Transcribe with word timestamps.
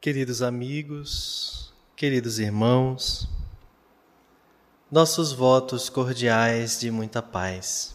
Queridos 0.00 0.40
amigos, 0.40 1.74
queridos 1.94 2.38
irmãos, 2.38 3.28
nossos 4.90 5.30
votos 5.30 5.90
cordiais 5.90 6.80
de 6.80 6.90
muita 6.90 7.20
paz. 7.20 7.94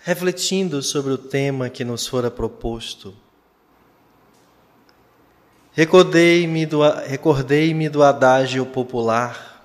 Refletindo 0.00 0.82
sobre 0.82 1.12
o 1.12 1.18
tema 1.18 1.68
que 1.68 1.84
nos 1.84 2.06
fora 2.06 2.30
proposto, 2.30 3.14
recordei-me 5.72 6.64
do, 6.64 6.80
recordei 7.06 7.86
do 7.90 8.02
adágio 8.02 8.64
popular 8.64 9.62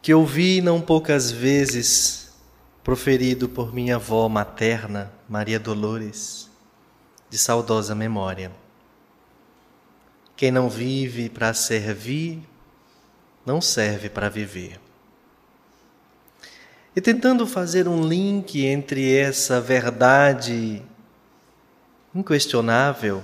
que 0.00 0.14
ouvi 0.14 0.62
não 0.62 0.80
poucas 0.80 1.30
vezes 1.30 2.32
proferido 2.82 3.50
por 3.50 3.74
minha 3.74 3.96
avó 3.96 4.26
materna, 4.30 5.12
Maria 5.28 5.60
Dolores 5.60 6.48
de 7.30 7.38
saudosa 7.38 7.94
memória. 7.94 8.50
Quem 10.36 10.50
não 10.50 10.68
vive 10.68 11.28
para 11.28 11.54
servir, 11.54 12.42
não 13.46 13.60
serve 13.60 14.10
para 14.10 14.28
viver. 14.28 14.80
E 16.94 17.00
tentando 17.00 17.46
fazer 17.46 17.86
um 17.86 18.02
link 18.02 18.66
entre 18.66 19.16
essa 19.16 19.60
verdade 19.60 20.82
inquestionável, 22.12 23.22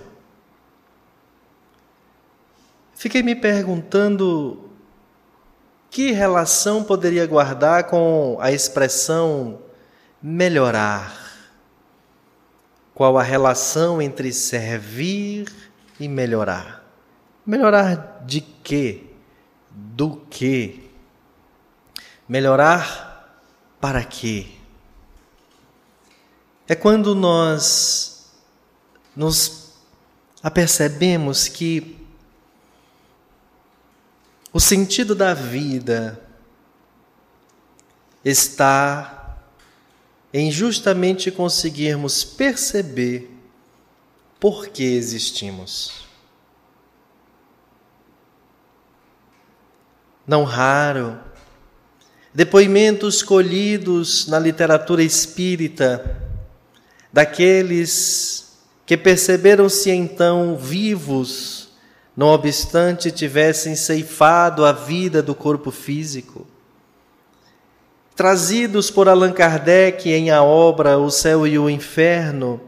fiquei 2.95 3.23
me 3.23 3.34
perguntando 3.34 4.70
que 5.91 6.12
relação 6.12 6.84
poderia 6.84 7.27
guardar 7.27 7.84
com 7.84 8.36
a 8.41 8.52
expressão 8.52 9.59
melhorar 10.23 11.25
qual 12.96 13.18
a 13.18 13.23
relação 13.23 14.00
entre 14.00 14.32
servir 14.32 15.52
e 16.00 16.09
melhorar. 16.09 16.82
Melhorar 17.45 18.25
de 18.25 18.41
quê? 18.41 19.05
Do 19.70 20.16
quê? 20.30 20.80
Melhorar 22.27 23.39
para 23.78 24.02
quê? 24.02 24.47
É 26.67 26.74
quando 26.74 27.14
nós 27.14 28.33
nos 29.14 29.74
apercebemos 30.42 31.48
que 31.48 31.98
o 34.55 34.58
sentido 34.58 35.14
da 35.14 35.34
vida 35.34 36.19
está 38.24 39.16
em 40.32 40.50
justamente 40.50 41.30
conseguirmos 41.30 42.24
perceber 42.24 43.30
por 44.38 44.68
que 44.68 44.83
existimos. 44.83 46.06
Não 50.27 50.44
raro, 50.44 51.18
depoimentos 52.34 53.22
colhidos 53.22 54.27
na 54.27 54.38
literatura 54.38 55.02
espírita 55.02 56.20
daqueles 57.12 58.58
que 58.84 58.96
perceberam-se 58.96 59.90
então 59.90 60.56
vivos, 60.56 61.68
não 62.16 62.28
obstante 62.28 63.11
tivessem 63.11 63.74
ceifado 63.74 64.64
a 64.64 64.72
vida 64.72 65.22
do 65.22 65.34
corpo 65.34 65.70
físico 65.70 66.46
trazidos 68.17 68.91
por 68.91 69.11
Allan 69.11 69.33
Kardec 69.33 70.11
em 70.11 70.31
a 70.31 70.42
obra 70.42 70.98
O 70.98 71.11
Céu 71.11 71.47
e 71.47 71.59
o 71.59 71.69
Inferno, 71.69 72.58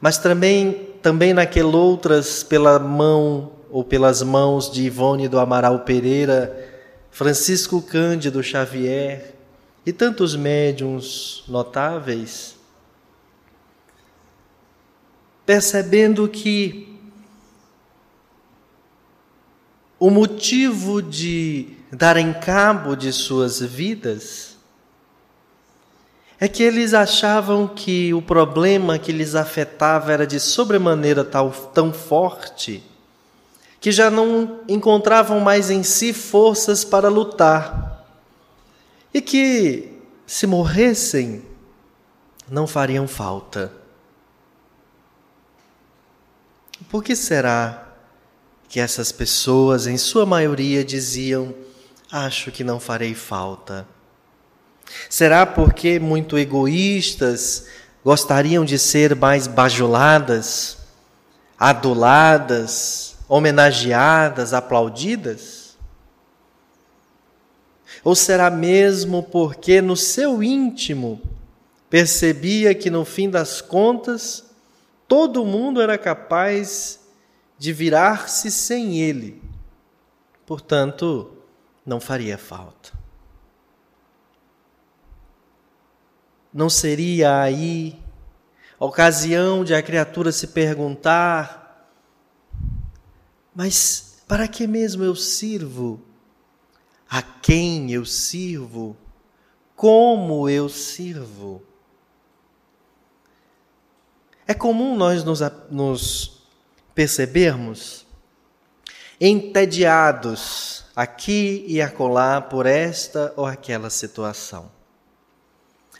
mas 0.00 0.16
também, 0.16 0.90
também 1.02 1.34
naquelas 1.34 1.74
outras 1.74 2.44
pela 2.44 2.78
mão 2.78 3.50
ou 3.68 3.82
pelas 3.82 4.22
mãos 4.22 4.70
de 4.70 4.82
Ivone 4.82 5.26
do 5.26 5.40
Amaral 5.40 5.80
Pereira, 5.80 6.56
Francisco 7.10 7.82
Cândido 7.82 8.42
Xavier 8.44 9.34
e 9.84 9.92
tantos 9.92 10.36
médiums 10.36 11.42
notáveis, 11.48 12.54
percebendo 15.44 16.28
que 16.28 16.96
o 19.98 20.10
motivo 20.10 21.02
de 21.02 21.76
darem 21.90 22.32
cabo 22.32 22.94
de 22.94 23.12
suas 23.12 23.60
vidas 23.60 24.51
é 26.42 26.48
que 26.48 26.64
eles 26.64 26.92
achavam 26.92 27.68
que 27.68 28.12
o 28.12 28.20
problema 28.20 28.98
que 28.98 29.12
lhes 29.12 29.36
afetava 29.36 30.10
era 30.10 30.26
de 30.26 30.40
sobremaneira 30.40 31.22
tal, 31.22 31.52
tão 31.52 31.92
forte 31.92 32.82
que 33.80 33.92
já 33.92 34.10
não 34.10 34.58
encontravam 34.66 35.38
mais 35.38 35.70
em 35.70 35.84
si 35.84 36.12
forças 36.12 36.84
para 36.84 37.08
lutar 37.08 38.04
e 39.14 39.20
que, 39.20 39.92
se 40.26 40.44
morressem, 40.44 41.44
não 42.50 42.66
fariam 42.66 43.06
falta. 43.06 43.72
Por 46.90 47.04
que 47.04 47.14
será 47.14 47.86
que 48.68 48.80
essas 48.80 49.12
pessoas, 49.12 49.86
em 49.86 49.96
sua 49.96 50.26
maioria, 50.26 50.84
diziam: 50.84 51.54
Acho 52.10 52.50
que 52.50 52.64
não 52.64 52.80
farei 52.80 53.14
falta? 53.14 53.86
Será 55.08 55.44
porque 55.46 55.98
muito 55.98 56.38
egoístas 56.38 57.66
gostariam 58.04 58.64
de 58.64 58.78
ser 58.78 59.14
mais 59.14 59.46
bajuladas, 59.46 60.78
aduladas, 61.58 63.16
homenageadas, 63.28 64.52
aplaudidas? 64.52 65.76
Ou 68.04 68.14
será 68.14 68.50
mesmo 68.50 69.22
porque 69.22 69.80
no 69.80 69.96
seu 69.96 70.42
íntimo 70.42 71.20
percebia 71.88 72.74
que 72.74 72.90
no 72.90 73.04
fim 73.04 73.30
das 73.30 73.60
contas 73.60 74.44
todo 75.06 75.44
mundo 75.44 75.80
era 75.80 75.96
capaz 75.96 76.98
de 77.58 77.72
virar-se 77.72 78.50
sem 78.50 78.98
ele? 79.00 79.40
Portanto, 80.44 81.30
não 81.86 82.00
faria 82.00 82.36
falta. 82.36 83.01
Não 86.52 86.68
seria 86.68 87.40
aí 87.40 87.98
ocasião 88.78 89.64
de 89.64 89.74
a 89.74 89.82
criatura 89.82 90.30
se 90.30 90.48
perguntar: 90.48 91.88
mas 93.54 94.22
para 94.28 94.46
que 94.46 94.66
mesmo 94.66 95.02
eu 95.02 95.16
sirvo? 95.16 96.00
A 97.08 97.22
quem 97.22 97.90
eu 97.92 98.04
sirvo? 98.04 98.96
Como 99.74 100.48
eu 100.48 100.68
sirvo? 100.68 101.62
É 104.46 104.54
comum 104.54 104.96
nós 104.96 105.24
nos, 105.24 105.40
nos 105.70 106.42
percebermos 106.94 108.06
entediados 109.20 110.84
aqui 110.96 111.64
e 111.68 111.80
acolá 111.80 112.40
por 112.40 112.66
esta 112.66 113.32
ou 113.36 113.46
aquela 113.46 113.88
situação 113.88 114.70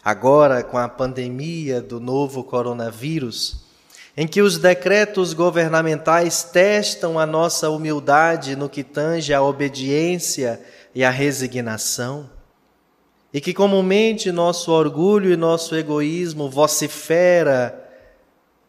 agora 0.04 0.62
com 0.62 0.78
a 0.78 0.88
pandemia 0.88 1.80
do 1.80 2.00
novo 2.00 2.42
coronavírus, 2.42 3.64
em 4.16 4.26
que 4.26 4.42
os 4.42 4.58
decretos 4.58 5.32
governamentais 5.32 6.42
testam 6.42 7.18
a 7.18 7.24
nossa 7.24 7.70
humildade 7.70 8.56
no 8.56 8.68
que 8.68 8.82
tange 8.82 9.32
à 9.32 9.42
obediência 9.42 10.60
e 10.94 11.04
à 11.04 11.10
resignação, 11.10 12.28
e 13.32 13.40
que 13.40 13.54
comumente 13.54 14.30
nosso 14.30 14.70
orgulho 14.72 15.32
e 15.32 15.36
nosso 15.36 15.74
egoísmo 15.74 16.50
vocifera 16.50 17.78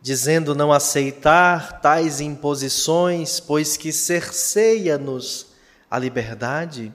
dizendo 0.02 0.54
não 0.54 0.72
aceitar 0.72 1.80
tais 1.80 2.20
imposições, 2.20 3.40
pois 3.40 3.78
que 3.78 3.92
cerceia-nos 3.92 5.48
a 5.90 5.98
liberdade 5.98 6.94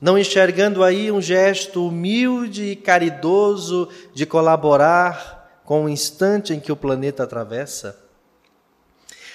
não 0.00 0.18
enxergando 0.18 0.84
aí 0.84 1.10
um 1.10 1.20
gesto 1.20 1.86
humilde 1.86 2.64
e 2.64 2.76
caridoso 2.76 3.88
de 4.14 4.24
colaborar 4.24 5.60
com 5.64 5.84
o 5.84 5.88
instante 5.88 6.52
em 6.52 6.60
que 6.60 6.72
o 6.72 6.76
planeta 6.76 7.24
atravessa. 7.24 7.98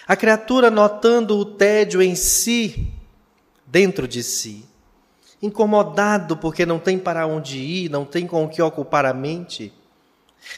A 0.08 0.16
criatura, 0.16 0.72
notando 0.72 1.38
o 1.38 1.46
tédio 1.46 2.02
em 2.02 2.16
si, 2.16 2.92
dentro 3.66 4.08
de 4.08 4.24
si, 4.24 4.66
incomodado 5.42 6.38
porque 6.38 6.66
não 6.66 6.80
tem 6.80 6.98
para 6.98 7.28
onde 7.28 7.58
ir, 7.58 7.90
não 7.90 8.06
tem 8.06 8.26
com 8.26 8.44
o 8.46 8.50
que 8.50 8.62
ocupar 8.62 9.06
a 9.06 9.14
mente, 9.14 9.74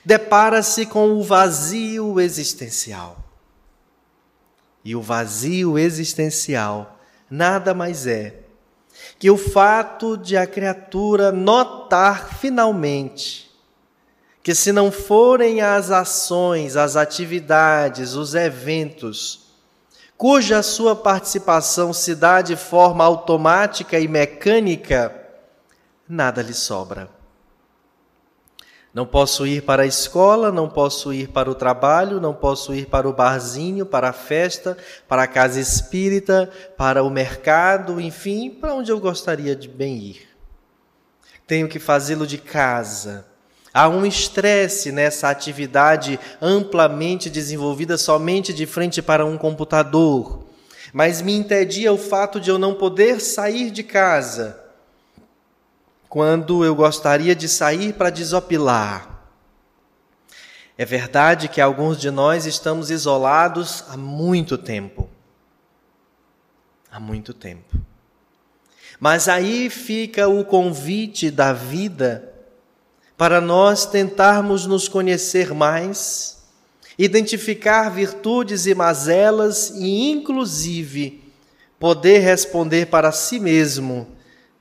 depara-se 0.03 0.85
com 0.85 1.13
o 1.13 1.23
vazio 1.23 2.19
existencial. 2.19 3.17
E 4.83 4.95
o 4.95 5.01
vazio 5.01 5.79
existencial 5.79 6.99
nada 7.29 7.73
mais 7.73 8.05
é 8.05 8.44
que 9.17 9.29
o 9.29 9.37
fato 9.37 10.17
de 10.17 10.35
a 10.35 10.45
criatura 10.45 11.31
notar 11.31 12.35
finalmente 12.35 13.45
que 14.45 14.53
se 14.53 14.71
não 14.71 14.91
forem 14.91 15.59
as 15.59 15.89
ações, 15.89 16.77
as 16.77 16.95
atividades, 16.95 18.13
os 18.13 18.35
eventos, 18.35 19.47
cuja 20.15 20.61
sua 20.61 20.95
participação 20.95 21.91
se 21.91 22.13
dá 22.13 22.43
de 22.43 22.55
forma 22.55 23.03
automática 23.03 23.99
e 23.99 24.07
mecânica, 24.07 25.11
nada 26.07 26.43
lhe 26.43 26.53
sobra. 26.53 27.09
Não 28.95 29.05
posso 29.05 29.45
ir 29.45 29.61
para 29.61 29.83
a 29.83 29.85
escola, 29.85 30.51
não 30.51 30.67
posso 30.67 31.13
ir 31.13 31.27
para 31.27 31.51
o 31.51 31.53
trabalho, 31.53 32.19
não 32.19 32.33
posso 32.33 32.73
ir 32.73 32.87
para 32.87 33.07
o 33.07 33.13
barzinho, 33.13 33.85
para 33.85 34.09
a 34.09 34.13
festa, 34.13 34.75
para 35.07 35.23
a 35.23 35.27
casa 35.27 35.59
espírita, 35.59 36.49
para 36.77 37.03
o 37.03 37.09
mercado, 37.11 38.01
enfim, 38.01 38.49
para 38.49 38.73
onde 38.73 38.91
eu 38.91 38.99
gostaria 38.99 39.55
de 39.55 39.67
bem 39.67 39.97
ir. 39.97 40.29
Tenho 41.45 41.67
que 41.67 41.77
fazê-lo 41.77 42.25
de 42.25 42.39
casa 42.39 43.25
Há 43.75 43.89
um 43.89 44.05
estresse 44.05 44.89
nessa 44.89 45.29
atividade 45.29 46.17
amplamente 46.41 47.29
desenvolvida 47.29 47.97
somente 47.97 48.53
de 48.53 48.65
frente 48.65 49.01
para 49.01 49.25
um 49.25 49.37
computador. 49.37 50.45
Mas 50.93 51.21
me 51.21 51.33
entedia 51.33 51.91
o 51.91 51.97
fato 51.97 52.39
de 52.39 52.49
eu 52.49 52.57
não 52.57 52.73
poder 52.73 53.19
sair 53.19 53.69
de 53.69 53.83
casa 53.83 54.64
quando 56.15 56.63
eu 56.63 56.73
gostaria 56.73 57.35
de 57.35 57.49
sair 57.49 57.91
para 57.91 58.09
desopilar. 58.09 59.27
É 60.77 60.85
verdade 60.85 61.49
que 61.49 61.59
alguns 61.59 61.99
de 61.99 62.09
nós 62.09 62.45
estamos 62.45 62.89
isolados 62.89 63.83
há 63.89 63.97
muito 63.97 64.57
tempo. 64.57 65.09
Há 66.89 67.01
muito 67.01 67.33
tempo. 67.33 67.77
Mas 68.97 69.27
aí 69.27 69.69
fica 69.69 70.25
o 70.25 70.45
convite 70.45 71.29
da 71.29 71.51
vida 71.51 72.33
para 73.17 73.41
nós 73.41 73.85
tentarmos 73.85 74.65
nos 74.65 74.87
conhecer 74.87 75.53
mais, 75.53 76.45
identificar 76.97 77.89
virtudes 77.89 78.65
e 78.65 78.73
mazelas 78.73 79.69
e, 79.71 80.11
inclusive, 80.11 81.21
poder 81.77 82.19
responder 82.19 82.85
para 82.85 83.11
si 83.11 83.37
mesmo: 83.37 84.07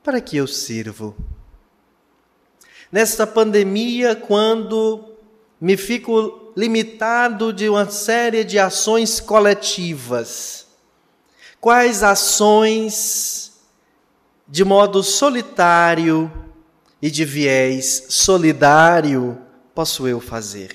para 0.02 0.20
que 0.20 0.36
eu 0.36 0.48
sirvo? 0.48 1.14
Nesta 2.90 3.26
pandemia, 3.26 4.14
quando 4.14 5.16
me 5.60 5.76
fico 5.76 6.52
limitado 6.56 7.52
de 7.52 7.68
uma 7.68 7.88
série 7.88 8.44
de 8.44 8.58
ações 8.58 9.20
coletivas, 9.20 10.66
quais 11.60 12.02
ações 12.02 13.52
de 14.46 14.64
modo 14.64 15.02
solitário, 15.02 16.30
e 17.04 17.10
de 17.10 17.22
viés 17.22 18.06
solidário 18.08 19.36
posso 19.74 20.08
eu 20.08 20.22
fazer? 20.22 20.74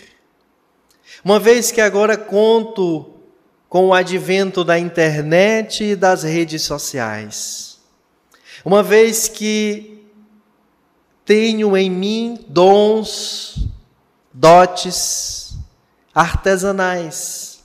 Uma 1.25 1.39
vez 1.39 1.71
que 1.71 1.81
agora 1.81 2.15
conto 2.15 3.15
com 3.67 3.87
o 3.87 3.93
advento 3.95 4.63
da 4.63 4.77
internet 4.77 5.83
e 5.83 5.95
das 5.95 6.21
redes 6.21 6.61
sociais, 6.61 7.79
uma 8.63 8.83
vez 8.83 9.27
que 9.27 9.98
tenho 11.29 11.77
em 11.77 11.91
mim 11.91 12.43
dons, 12.47 13.67
dotes 14.33 15.59
artesanais 16.11 17.63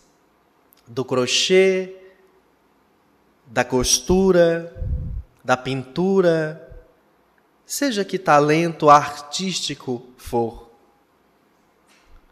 do 0.87 1.03
crochê, 1.03 1.97
da 3.47 3.65
costura, 3.65 4.71
da 5.43 5.57
pintura, 5.57 6.85
seja 7.65 8.05
que 8.05 8.19
talento 8.19 8.91
artístico 8.91 10.11
for. 10.19 10.69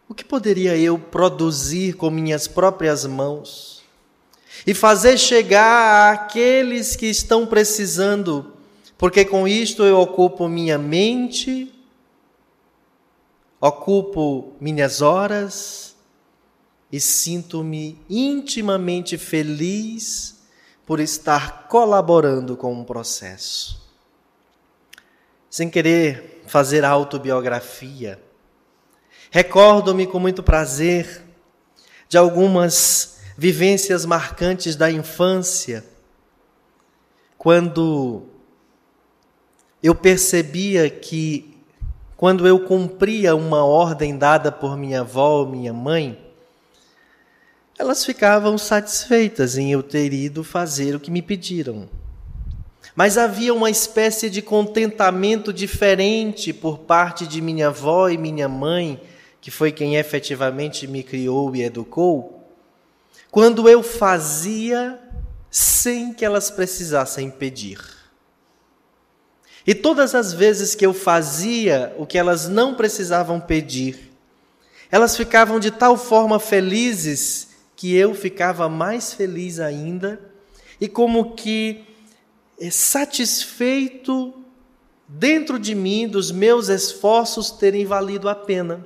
O 0.07 0.13
que 0.13 0.23
poderia 0.23 0.77
eu 0.77 0.99
produzir 0.99 1.93
com 1.93 2.11
minhas 2.11 2.47
próprias 2.47 3.07
mãos 3.07 3.83
e 4.67 4.73
fazer 4.75 5.17
chegar 5.17 6.13
àqueles 6.13 6.95
que 6.95 7.07
estão 7.07 7.47
precisando, 7.47 8.52
porque 9.03 9.25
com 9.25 9.45
isto 9.45 9.83
eu 9.83 9.99
ocupo 9.99 10.47
minha 10.47 10.77
mente, 10.77 11.69
ocupo 13.59 14.53
minhas 14.61 15.01
horas 15.01 15.93
e 16.89 17.01
sinto-me 17.01 18.01
intimamente 18.09 19.17
feliz 19.17 20.41
por 20.85 21.01
estar 21.01 21.67
colaborando 21.67 22.55
com 22.55 22.71
um 22.71 22.85
processo 22.85 23.77
sem 25.49 25.69
querer 25.69 26.41
fazer 26.47 26.85
autobiografia. 26.85 28.23
Recordo-me 29.29 30.07
com 30.07 30.17
muito 30.17 30.41
prazer 30.41 31.25
de 32.07 32.17
algumas 32.17 33.19
vivências 33.37 34.05
marcantes 34.05 34.77
da 34.77 34.89
infância, 34.89 35.83
quando 37.37 38.29
eu 39.83 39.93
percebia 39.93 40.89
que, 40.89 41.57
quando 42.15 42.47
eu 42.47 42.61
cumpria 42.61 43.35
uma 43.35 43.65
ordem 43.65 44.17
dada 44.17 44.49
por 44.49 44.77
minha 44.77 45.01
avó 45.01 45.41
ou 45.41 45.47
minha 45.47 45.73
mãe, 45.73 46.17
elas 47.77 48.05
ficavam 48.05 48.57
satisfeitas 48.57 49.57
em 49.57 49.73
eu 49.73 49.83
ter 49.83 50.13
ido 50.13 50.41
fazer 50.41 50.95
o 50.95 51.01
que 51.01 51.11
me 51.11 51.21
pediram. 51.21 51.89
Mas 52.95 53.17
havia 53.17 53.53
uma 53.53 53.69
espécie 53.69 54.29
de 54.29 54.41
contentamento 54.41 55.51
diferente 55.51 56.53
por 56.53 56.79
parte 56.79 57.27
de 57.27 57.41
minha 57.41 57.67
avó 57.67 58.07
e 58.07 58.17
minha 58.17 58.47
mãe, 58.47 59.01
que 59.41 59.51
foi 59.51 59.73
quem 59.73 59.97
efetivamente 59.97 60.87
me 60.87 61.03
criou 61.03 61.53
e 61.53 61.63
educou, 61.63 62.47
quando 63.29 63.67
eu 63.67 63.83
fazia 63.83 64.97
sem 65.51 66.13
que 66.13 66.23
elas 66.23 66.49
precisassem 66.49 67.29
pedir. 67.29 68.02
E 69.65 69.73
todas 69.73 70.13
as 70.13 70.33
vezes 70.33 70.75
que 70.75 70.85
eu 70.85 70.93
fazia 70.93 71.93
o 71.97 72.05
que 72.05 72.17
elas 72.17 72.49
não 72.49 72.75
precisavam 72.75 73.39
pedir, 73.39 74.11
elas 74.91 75.15
ficavam 75.15 75.59
de 75.59 75.71
tal 75.71 75.97
forma 75.97 76.39
felizes 76.39 77.49
que 77.75 77.95
eu 77.95 78.13
ficava 78.13 78.69
mais 78.69 79.13
feliz 79.13 79.59
ainda, 79.59 80.19
e 80.79 80.87
como 80.87 81.33
que 81.33 81.83
é 82.59 82.69
satisfeito 82.69 84.33
dentro 85.07 85.57
de 85.57 85.73
mim 85.73 86.07
dos 86.07 86.31
meus 86.31 86.69
esforços 86.69 87.51
terem 87.51 87.85
valido 87.85 88.29
a 88.29 88.35
pena. 88.35 88.85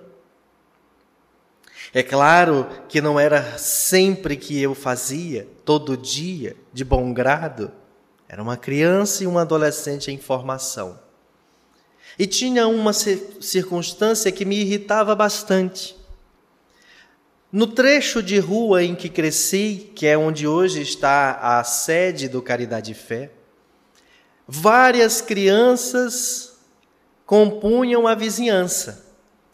É 1.94 2.04
claro 2.04 2.68
que 2.88 3.02
não 3.02 3.20
era 3.20 3.58
sempre 3.58 4.36
que 4.36 4.62
eu 4.62 4.76
fazia, 4.76 5.48
todo 5.64 5.98
dia, 5.98 6.56
de 6.74 6.84
bom 6.84 7.14
grado. 7.14 7.72
Era 8.30 8.42
uma 8.44 8.58
criança 8.58 9.24
e 9.24 9.28
um 9.28 9.38
adolescente 9.38 10.12
em 10.12 10.18
formação. 10.18 11.00
E 12.20 12.28
tinha 12.28 12.68
uma 12.68 12.92
circunstância 12.94 14.32
que 14.32 14.44
me 14.44 14.60
irritava 14.60 15.16
bastante. 15.16 15.96
No 17.52 17.68
trecho 17.68 18.22
de 18.22 18.40
rua 18.40 18.84
em 18.84 18.96
que 18.96 19.08
cresci, 19.08 19.92
que 19.96 20.06
é 20.06 20.18
onde 20.18 20.46
hoje 20.46 20.82
está 20.82 21.40
a 21.42 21.64
sede 21.64 22.28
do 22.28 22.42
Caridade 22.42 22.92
e 22.92 22.96
Fé, 22.96 23.32
várias 24.46 25.22
crianças 25.22 26.58
compunham 27.26 28.06
a 28.08 28.16
vizinhança, 28.16 29.06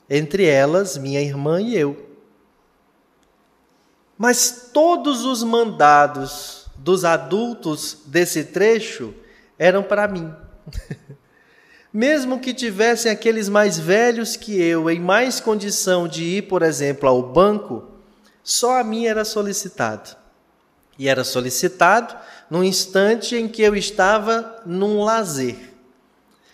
entre 0.10 0.46
elas 0.46 0.98
minha 0.98 1.22
irmã 1.22 1.62
e 1.62 1.78
eu. 1.78 2.10
Mas 4.18 4.70
todos 4.74 5.26
os 5.26 5.44
mandados 5.44 6.63
dos 6.84 7.06
adultos 7.06 8.00
desse 8.06 8.44
trecho 8.44 9.14
eram 9.58 9.82
para 9.82 10.06
mim. 10.06 10.32
Mesmo 11.94 12.40
que 12.40 12.54
tivessem 12.54 13.10
aqueles 13.10 13.48
mais 13.48 13.80
velhos 13.80 14.36
que 14.36 14.62
eu, 14.62 14.90
em 14.90 15.00
mais 15.00 15.40
condição 15.40 16.08
de 16.08 16.24
ir, 16.24 16.42
por 16.44 16.62
exemplo, 16.62 17.08
ao 17.08 17.22
banco, 17.22 17.86
só 18.44 18.80
a 18.80 18.84
mim 18.84 19.06
era 19.06 19.24
solicitado. 19.24 20.18
E 21.00 21.08
era 21.08 21.24
solicitado 21.24 22.16
num 22.50 22.64
instante 22.64 23.36
em 23.36 23.48
que 23.48 23.62
eu 23.62 23.76
estava 23.76 24.62
num 24.66 25.04
lazer. 25.04 25.74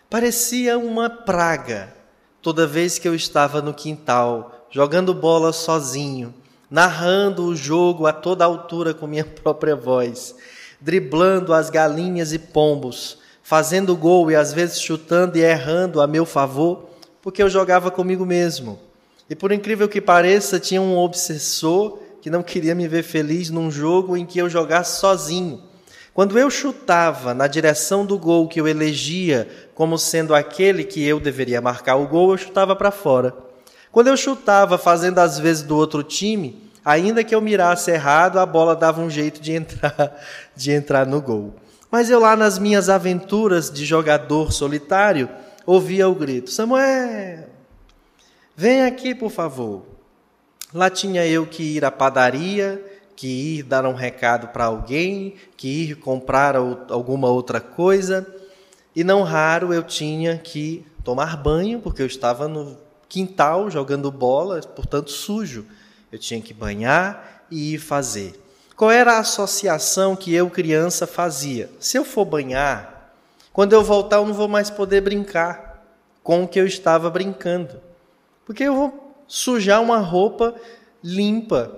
Parecia 0.10 0.78
uma 0.78 1.10
praga 1.10 1.96
toda 2.42 2.68
vez 2.68 3.00
que 3.00 3.08
eu 3.08 3.16
estava 3.16 3.62
no 3.62 3.74
quintal, 3.74 4.68
jogando 4.70 5.14
bola 5.14 5.52
sozinho, 5.52 6.34
narrando 6.70 7.46
o 7.46 7.56
jogo 7.56 8.06
a 8.06 8.14
toda 8.14 8.46
altura 8.46 8.94
com 8.94 9.08
minha 9.08 9.26
própria 9.44 9.76
voz, 9.76 10.36
driblando 10.80 11.54
as 11.54 11.70
galinhas 11.70 12.34
e 12.34 12.40
pombos, 12.40 13.18
fazendo 13.42 13.96
gol 13.96 14.30
e 14.30 14.36
às 14.36 14.54
vezes 14.54 14.80
chutando 14.80 15.38
e 15.38 15.42
errando 15.42 16.02
a 16.02 16.08
meu 16.08 16.26
favor, 16.26 16.90
porque 17.22 17.42
eu 17.42 17.50
jogava 17.50 17.90
comigo 17.90 18.26
mesmo. 18.26 18.80
E 19.30 19.36
por 19.36 19.52
incrível 19.52 19.88
que 19.88 20.02
pareça, 20.02 20.60
tinha 20.60 20.82
um 20.82 20.98
obsessor 20.98 22.00
que 22.22 22.30
não 22.30 22.44
queria 22.44 22.76
me 22.76 22.88
ver 22.88 23.04
feliz 23.04 23.50
num 23.50 23.72
jogo 23.72 24.18
em 24.18 24.26
que 24.26 24.40
eu 24.40 24.50
jogasse 24.50 25.00
sozinho. 25.00 25.62
Quando 26.14 26.38
eu 26.38 26.50
chutava 26.50 27.34
na 27.34 27.48
direção 27.48 28.06
do 28.06 28.18
gol 28.18 28.48
que 28.48 28.60
eu 28.60 28.68
elegia 28.68 29.48
como 29.74 29.98
sendo 29.98 30.36
aquele 30.36 30.84
que 30.84 31.06
eu 31.06 31.20
deveria 31.20 31.62
marcar 31.62 31.96
o 31.96 32.08
gol, 32.08 32.32
eu 32.32 32.38
chutava 32.38 32.76
para 32.76 32.92
fora. 32.92 33.49
Quando 33.92 34.08
eu 34.08 34.18
chutava 34.18 34.78
fazendo 34.78 35.20
às 35.20 35.40
vezes 35.40 35.64
do 35.64 35.76
outro 35.76 36.04
time, 36.04 36.70
ainda 36.86 37.24
que 37.24 37.34
eu 37.34 37.42
mirasse 37.42 37.92
errado, 37.92 38.40
a 38.40 38.46
bola 38.46 38.76
dava 38.76 39.02
um 39.02 39.10
jeito 39.10 39.42
de 39.42 39.54
entrar, 39.54 40.16
de 40.56 40.72
entrar 40.72 41.06
no 41.06 41.22
gol. 41.22 41.56
Mas 41.92 42.10
eu 42.10 42.20
lá 42.20 42.36
nas 42.36 42.60
minhas 42.60 42.88
aventuras 42.88 43.72
de 43.72 43.84
jogador 43.86 44.52
solitário, 44.52 45.28
ouvia 45.66 46.08
o 46.08 46.14
grito: 46.14 46.52
Samuel, 46.52 47.48
vem 48.56 48.84
aqui, 48.84 49.16
por 49.16 49.32
favor. 49.32 49.84
Lá 50.72 50.88
tinha 50.90 51.26
eu 51.26 51.48
que 51.48 51.64
ir 51.64 51.84
à 51.84 51.90
padaria, 51.90 52.80
que 53.16 53.58
ir 53.58 53.64
dar 53.64 53.88
um 53.88 53.96
recado 53.96 54.50
para 54.50 54.66
alguém, 54.66 55.34
que 55.58 55.68
ir 55.68 55.96
comprar 55.96 56.56
alguma 56.56 57.28
outra 57.28 57.60
coisa. 57.60 58.26
E 58.96 59.04
não 59.04 59.24
raro 59.24 59.74
eu 59.74 59.82
tinha 59.82 60.38
que 60.38 60.86
tomar 61.04 61.36
banho, 61.38 61.80
porque 61.80 62.04
eu 62.04 62.06
estava 62.06 62.48
no 62.48 62.78
quintal 63.10 63.70
jogando 63.70 64.12
bola, 64.12 64.62
portanto 64.62 65.12
sujo. 65.12 65.66
Eu 66.12 66.20
tinha 66.20 66.40
que 66.40 66.54
banhar 66.54 67.46
e 67.52 67.74
ir 67.74 67.80
fazer. 67.80 68.40
Qual 68.76 68.92
era 68.92 69.16
a 69.16 69.20
associação 69.20 70.16
que 70.16 70.34
eu, 70.34 70.50
criança, 70.50 71.06
fazia? 71.06 71.70
Se 71.80 71.98
eu 71.98 72.06
for 72.06 72.24
banhar, 72.24 73.14
quando 73.52 73.74
eu 73.74 73.84
voltar 73.84 74.18
eu 74.18 74.26
não 74.26 74.34
vou 74.34 74.48
mais 74.48 74.70
poder 74.70 75.02
brincar 75.02 75.84
com 76.24 76.44
o 76.44 76.48
que 76.48 76.60
eu 76.60 76.66
estava 76.66 77.10
brincando. 77.10 77.82
Porque 78.46 78.64
eu 78.64 78.74
vou 78.74 79.16
sujar 79.28 79.82
uma 79.82 79.98
roupa 79.98 80.56
limpa, 81.04 81.72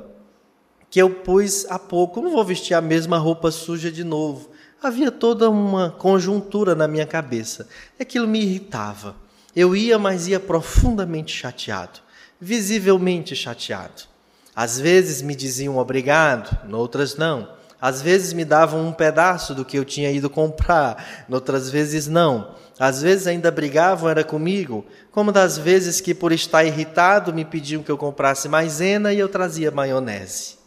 que 0.89 1.01
eu 1.01 1.09
pus 1.09 1.65
há 1.69 1.79
pouco. 1.79 2.19
Eu 2.19 2.23
não 2.23 2.31
vou 2.31 2.43
vestir 2.43 2.73
a 2.73 2.81
mesma 2.81 3.17
roupa 3.17 3.49
suja 3.49 3.91
de 3.91 4.03
novo. 4.03 4.51
Havia 4.81 5.11
toda 5.11 5.49
uma 5.49 5.89
conjuntura 5.89 6.75
na 6.75 6.87
minha 6.87 7.05
cabeça. 7.05 7.67
Aquilo 7.99 8.27
me 8.27 8.41
irritava. 8.41 9.15
Eu 9.55 9.75
ia, 9.75 9.99
mas 9.99 10.27
ia 10.27 10.39
profundamente 10.39 11.35
chateado, 11.35 11.99
visivelmente 12.39 13.35
chateado. 13.35 14.03
Às 14.55 14.79
vezes 14.79 15.21
me 15.21 15.35
diziam 15.35 15.77
obrigado, 15.77 16.67
noutras 16.67 17.15
não. 17.15 17.49
Às 17.79 18.01
vezes 18.01 18.33
me 18.33 18.45
davam 18.45 18.85
um 18.85 18.93
pedaço 18.93 19.55
do 19.55 19.65
que 19.65 19.77
eu 19.77 19.83
tinha 19.83 20.11
ido 20.11 20.29
comprar, 20.29 21.25
noutras 21.27 21.69
vezes 21.69 22.07
não. 22.07 22.55
Às 22.79 23.01
vezes 23.01 23.27
ainda 23.27 23.49
brigavam 23.51 24.09
era 24.09 24.23
comigo, 24.23 24.85
como 25.11 25.31
das 25.31 25.57
vezes 25.57 25.99
que 25.99 26.13
por 26.13 26.31
estar 26.31 26.63
irritado 26.63 27.33
me 27.33 27.45
pediam 27.45 27.83
que 27.83 27.91
eu 27.91 27.97
comprasse 27.97 28.47
maisena 28.47 29.13
e 29.13 29.19
eu 29.19 29.29
trazia 29.29 29.71
maionese 29.71 30.61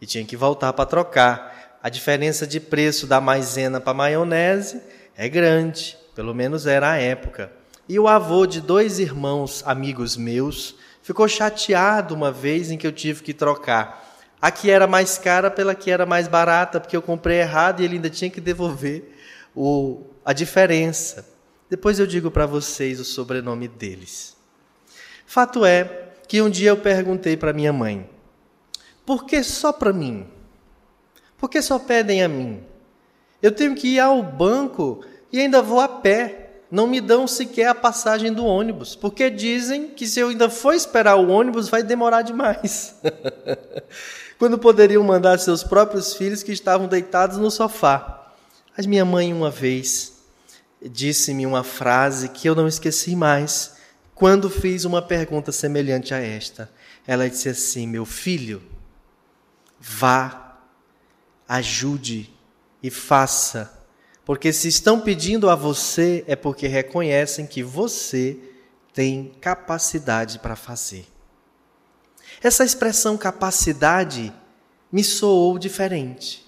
e 0.00 0.06
tinha 0.06 0.24
que 0.24 0.36
voltar 0.36 0.72
para 0.72 0.86
trocar. 0.86 1.78
A 1.82 1.88
diferença 1.88 2.46
de 2.46 2.58
preço 2.58 3.06
da 3.06 3.20
maisena 3.20 3.80
para 3.80 3.94
maionese 3.94 4.80
é 5.16 5.28
grande, 5.28 5.96
pelo 6.14 6.34
menos 6.34 6.66
era 6.66 6.90
a 6.90 6.96
época. 6.96 7.52
E 7.88 7.98
o 7.98 8.06
avô 8.06 8.46
de 8.46 8.60
dois 8.60 8.98
irmãos 8.98 9.62
amigos 9.64 10.16
meus 10.16 10.76
ficou 11.02 11.26
chateado 11.26 12.14
uma 12.14 12.30
vez 12.30 12.70
em 12.70 12.76
que 12.76 12.86
eu 12.86 12.92
tive 12.92 13.22
que 13.22 13.32
trocar. 13.32 14.06
A 14.40 14.50
que 14.50 14.70
era 14.70 14.86
mais 14.86 15.16
cara 15.16 15.50
pela 15.50 15.74
que 15.74 15.90
era 15.90 16.04
mais 16.04 16.28
barata, 16.28 16.78
porque 16.78 16.96
eu 16.96 17.00
comprei 17.00 17.40
errado 17.40 17.80
e 17.80 17.84
ele 17.84 17.94
ainda 17.96 18.10
tinha 18.10 18.30
que 18.30 18.40
devolver 18.40 19.16
o, 19.56 20.02
a 20.24 20.32
diferença. 20.32 21.26
Depois 21.70 21.98
eu 21.98 22.06
digo 22.06 22.30
para 22.30 22.46
vocês 22.46 23.00
o 23.00 23.04
sobrenome 23.04 23.66
deles. 23.66 24.36
Fato 25.26 25.64
é 25.64 26.08
que 26.28 26.42
um 26.42 26.50
dia 26.50 26.70
eu 26.70 26.76
perguntei 26.76 27.36
para 27.36 27.52
minha 27.52 27.72
mãe: 27.72 28.08
por 29.04 29.24
que 29.24 29.42
só 29.42 29.72
para 29.72 29.92
mim? 29.92 30.26
Por 31.38 31.48
que 31.48 31.62
só 31.62 31.78
pedem 31.78 32.22
a 32.22 32.28
mim? 32.28 32.62
Eu 33.40 33.52
tenho 33.52 33.74
que 33.74 33.88
ir 33.94 34.00
ao 34.00 34.22
banco 34.22 35.02
e 35.32 35.40
ainda 35.40 35.62
vou 35.62 35.80
a 35.80 35.88
pé. 35.88 36.37
Não 36.70 36.86
me 36.86 37.00
dão 37.00 37.26
sequer 37.26 37.68
a 37.68 37.74
passagem 37.74 38.32
do 38.32 38.44
ônibus, 38.44 38.94
porque 38.94 39.30
dizem 39.30 39.88
que 39.88 40.06
se 40.06 40.20
eu 40.20 40.28
ainda 40.28 40.50
for 40.50 40.74
esperar 40.74 41.16
o 41.16 41.28
ônibus 41.28 41.68
vai 41.68 41.82
demorar 41.82 42.22
demais. 42.22 42.94
Quando 44.38 44.58
poderiam 44.58 45.02
mandar 45.02 45.38
seus 45.38 45.64
próprios 45.64 46.14
filhos 46.14 46.42
que 46.42 46.52
estavam 46.52 46.86
deitados 46.86 47.38
no 47.38 47.50
sofá. 47.50 48.32
Mas 48.76 48.86
minha 48.86 49.04
mãe, 49.04 49.32
uma 49.32 49.50
vez, 49.50 50.18
disse-me 50.82 51.46
uma 51.46 51.64
frase 51.64 52.28
que 52.28 52.48
eu 52.48 52.54
não 52.54 52.68
esqueci 52.68 53.16
mais, 53.16 53.76
quando 54.14 54.48
fiz 54.48 54.84
uma 54.84 55.02
pergunta 55.02 55.50
semelhante 55.50 56.14
a 56.14 56.18
esta. 56.18 56.70
Ela 57.06 57.28
disse 57.28 57.48
assim: 57.48 57.86
Meu 57.86 58.04
filho, 58.04 58.62
Vá, 59.80 60.56
ajude 61.48 62.30
e 62.82 62.90
faça. 62.90 63.77
Porque 64.28 64.52
se 64.52 64.68
estão 64.68 65.00
pedindo 65.00 65.48
a 65.48 65.54
você, 65.54 66.22
é 66.26 66.36
porque 66.36 66.66
reconhecem 66.66 67.46
que 67.46 67.62
você 67.62 68.36
tem 68.92 69.32
capacidade 69.40 70.38
para 70.38 70.54
fazer. 70.54 71.06
Essa 72.42 72.62
expressão 72.62 73.16
capacidade 73.16 74.30
me 74.92 75.02
soou 75.02 75.58
diferente. 75.58 76.46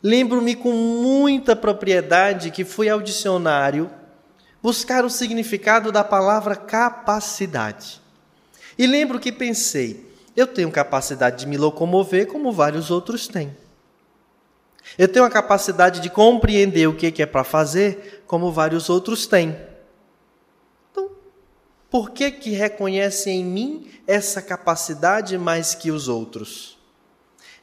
Lembro-me 0.00 0.54
com 0.54 0.70
muita 0.70 1.56
propriedade 1.56 2.52
que 2.52 2.64
fui 2.64 2.88
ao 2.88 3.02
dicionário 3.02 3.90
buscar 4.62 5.04
o 5.04 5.10
significado 5.10 5.90
da 5.90 6.04
palavra 6.04 6.54
capacidade. 6.54 8.00
E 8.78 8.86
lembro 8.86 9.18
que 9.18 9.32
pensei, 9.32 10.14
eu 10.36 10.46
tenho 10.46 10.70
capacidade 10.70 11.40
de 11.40 11.46
me 11.48 11.56
locomover 11.56 12.28
como 12.28 12.52
vários 12.52 12.88
outros 12.88 13.26
têm. 13.26 13.63
Eu 14.98 15.08
tenho 15.08 15.24
a 15.24 15.30
capacidade 15.30 16.00
de 16.00 16.08
compreender 16.08 16.86
o 16.86 16.94
que 16.94 17.22
é 17.22 17.26
para 17.26 17.44
fazer 17.44 18.22
como 18.26 18.52
vários 18.52 18.88
outros 18.88 19.26
têm. 19.26 19.56
Então, 20.90 21.10
por 21.90 22.10
que 22.10 22.30
que 22.30 22.50
reconhece 22.50 23.30
em 23.30 23.44
mim 23.44 23.90
essa 24.06 24.40
capacidade 24.40 25.36
mais 25.36 25.74
que 25.74 25.90
os 25.90 26.08
outros? 26.08 26.78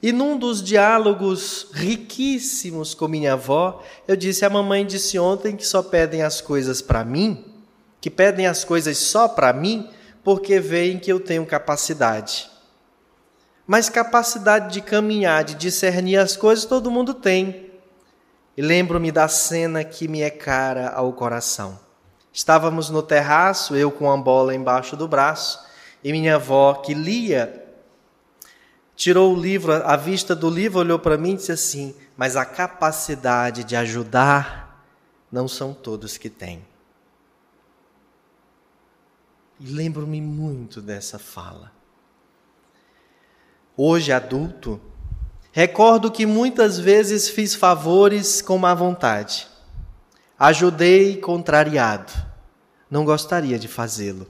E 0.04 0.12
num 0.12 0.38
dos 0.38 0.64
diálogos 0.64 1.68
riquíssimos 1.74 2.94
com 2.96 3.08
minha 3.08 3.34
avó, 3.34 3.84
eu 4.08 4.16
disse: 4.16 4.44
a 4.44 4.50
mamãe 4.50 4.86
disse 4.86 5.20
ontem 5.20 5.56
que 5.56 5.66
só 5.66 5.84
pedem 5.84 6.24
as 6.24 6.42
coisas 6.42 6.82
para 6.82 7.06
mim, 7.06 7.46
que 8.02 8.10
pedem 8.10 8.48
as 8.48 8.64
coisas 8.64 8.98
só 8.98 9.28
para 9.28 9.54
mim, 9.54 9.90
porque 10.24 10.60
veem 10.60 10.98
que 10.98 11.12
eu 11.12 11.20
tenho 11.20 11.46
capacidade. 11.46 12.51
Mas 13.72 13.88
capacidade 13.88 14.74
de 14.74 14.82
caminhar, 14.82 15.46
de 15.46 15.56
discernir 15.56 16.18
as 16.18 16.36
coisas, 16.36 16.66
todo 16.66 16.92
mundo 16.92 17.14
tem. 17.14 17.72
E 18.58 18.62
lembro-me 18.62 19.14
da 19.14 19.30
cena 19.30 19.82
que 19.82 20.10
me 20.10 20.22
é 20.22 20.30
cara 20.30 20.90
ao 20.90 21.14
coração. 21.14 21.80
Estávamos 22.34 22.90
no 22.90 23.02
terraço, 23.02 23.74
eu 23.74 23.90
com 23.90 24.12
a 24.12 24.18
bola 24.18 24.54
embaixo 24.54 24.98
do 24.98 25.08
braço, 25.08 25.66
e 26.04 26.12
minha 26.12 26.36
avó, 26.36 26.74
que 26.74 26.94
lia, 26.94 27.66
tirou 28.94 29.34
o 29.34 29.40
livro, 29.40 29.72
a 29.72 29.96
vista 29.96 30.36
do 30.36 30.50
livro, 30.50 30.80
olhou 30.80 31.00
para 31.00 31.18
mim 31.18 31.32
e 31.32 31.38
disse 31.38 31.54
assim: 31.54 31.96
Mas 32.18 32.36
a 32.36 32.44
capacidade 32.44 33.64
de 33.64 33.78
ajudar 33.78 34.86
não 35.32 35.48
são 35.48 35.74
todos 35.74 36.18
que 36.18 36.30
têm. 36.30 36.62
E 39.62 39.72
lembro-me 39.72 40.20
muito 40.20 40.82
dessa 40.82 41.18
fala 41.18 41.80
hoje 43.76 44.12
adulto, 44.12 44.80
recordo 45.52 46.12
que 46.12 46.26
muitas 46.26 46.78
vezes 46.80 47.30
fiz 47.30 47.56
favores 47.56 48.42
com 48.42 48.58
má 48.58 48.74
vontade. 48.74 49.48
Ajudei 50.38 51.18
contrariado. 51.18 52.12
Não 52.90 53.06
gostaria 53.06 53.58
de 53.58 53.68
fazê-lo. 53.68 54.28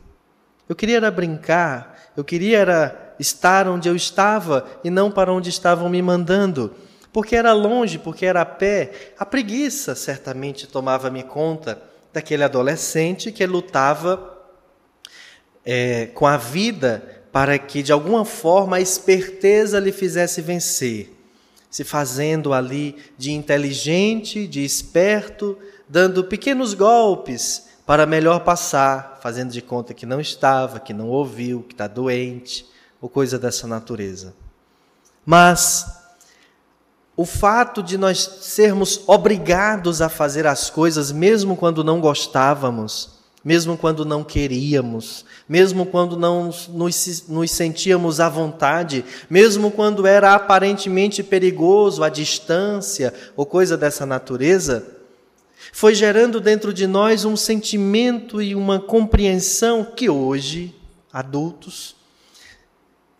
Eu 0.68 0.76
queria 0.76 0.98
era 0.98 1.12
brincar, 1.12 2.12
eu 2.16 2.24
queria 2.24 2.60
era 2.60 3.16
estar 3.20 3.68
onde 3.68 3.88
eu 3.90 3.96
estava 3.96 4.66
e 4.84 4.90
não 4.90 5.12
para 5.12 5.32
onde 5.32 5.50
estavam 5.50 5.90
me 5.90 6.02
mandando. 6.02 6.74
Porque 7.12 7.36
era 7.36 7.54
longe, 7.54 8.00
porque 8.00 8.26
era 8.26 8.42
a 8.42 8.46
pé. 8.46 9.14
A 9.18 9.26
preguiça 9.26 9.96
certamente 9.96 10.68
tomava-me 10.68 11.24
conta 11.24 11.82
daquele 12.14 12.44
adolescente 12.44 13.32
que 13.32 13.46
lutava 13.46 14.38
é, 15.66 16.08
com 16.08 16.26
a 16.26 16.38
vida 16.38 17.21
para 17.32 17.58
que 17.58 17.82
de 17.82 17.92
alguma 17.92 18.26
forma 18.26 18.78
a 18.78 18.82
esperteza 18.82 19.80
lhe 19.80 19.92
fizesse 19.92 20.42
vencer, 20.42 21.14
se 21.70 21.84
fazendo 21.84 22.54
ali 22.54 22.98
de 23.18 23.32
inteligente, 23.32 24.46
de 24.48 24.64
esperto, 24.64 25.58
dando 25.88 26.26
pequenos 26.26 26.74
golpes 26.74 27.70
para 27.86 28.06
melhor 28.06 28.42
passar, 28.42 29.20
fazendo 29.22 29.52
de 29.52 29.62
conta 29.62 29.94
que 29.94 30.06
não 30.06 30.20
estava, 30.20 30.80
que 30.80 30.94
não 30.94 31.10
ouviu, 31.10 31.64
que 31.64 31.74
está 31.74 31.88
doente, 31.88 32.66
ou 33.02 33.10
coisa 33.10 33.40
dessa 33.40 33.66
natureza. 33.66 34.34
Mas 35.26 35.86
o 37.16 37.26
fato 37.26 37.82
de 37.84 37.98
nós 37.98 38.20
sermos 38.42 39.02
obrigados 39.08 40.02
a 40.02 40.10
fazer 40.10 40.48
as 40.48 40.70
coisas 40.70 41.12
mesmo 41.12 41.56
quando 41.56 41.84
não 41.84 42.02
gostávamos, 42.02 43.21
mesmo 43.44 43.78
quando 43.78 44.06
não 44.06 44.24
queríamos, 44.24 45.26
mesmo 45.48 45.86
quando 45.86 46.16
não 46.16 46.46
nos, 46.68 47.28
nos, 47.28 47.52
sentíamos 47.52 48.20
à 48.20 48.30
vontade, 48.30 49.04
mesmo 49.30 49.72
quando 49.72 50.06
era 50.06 50.34
aparentemente 50.34 51.24
perigoso, 51.24 52.04
à 52.04 52.10
distância 52.10 53.14
ou 53.36 53.46
coisa 53.46 53.76
dessa 53.76 54.06
natureza, 54.06 54.86
foi 55.74 55.96
gerando 55.96 56.40
dentro 56.40 56.74
de 56.74 56.86
nós 56.86 57.26
um 57.26 57.36
sentimento 57.36 58.42
e 58.42 58.54
uma 58.56 58.80
compreensão 58.80 59.84
que 59.84 60.10
hoje 60.10 60.76
adultos, 61.12 61.96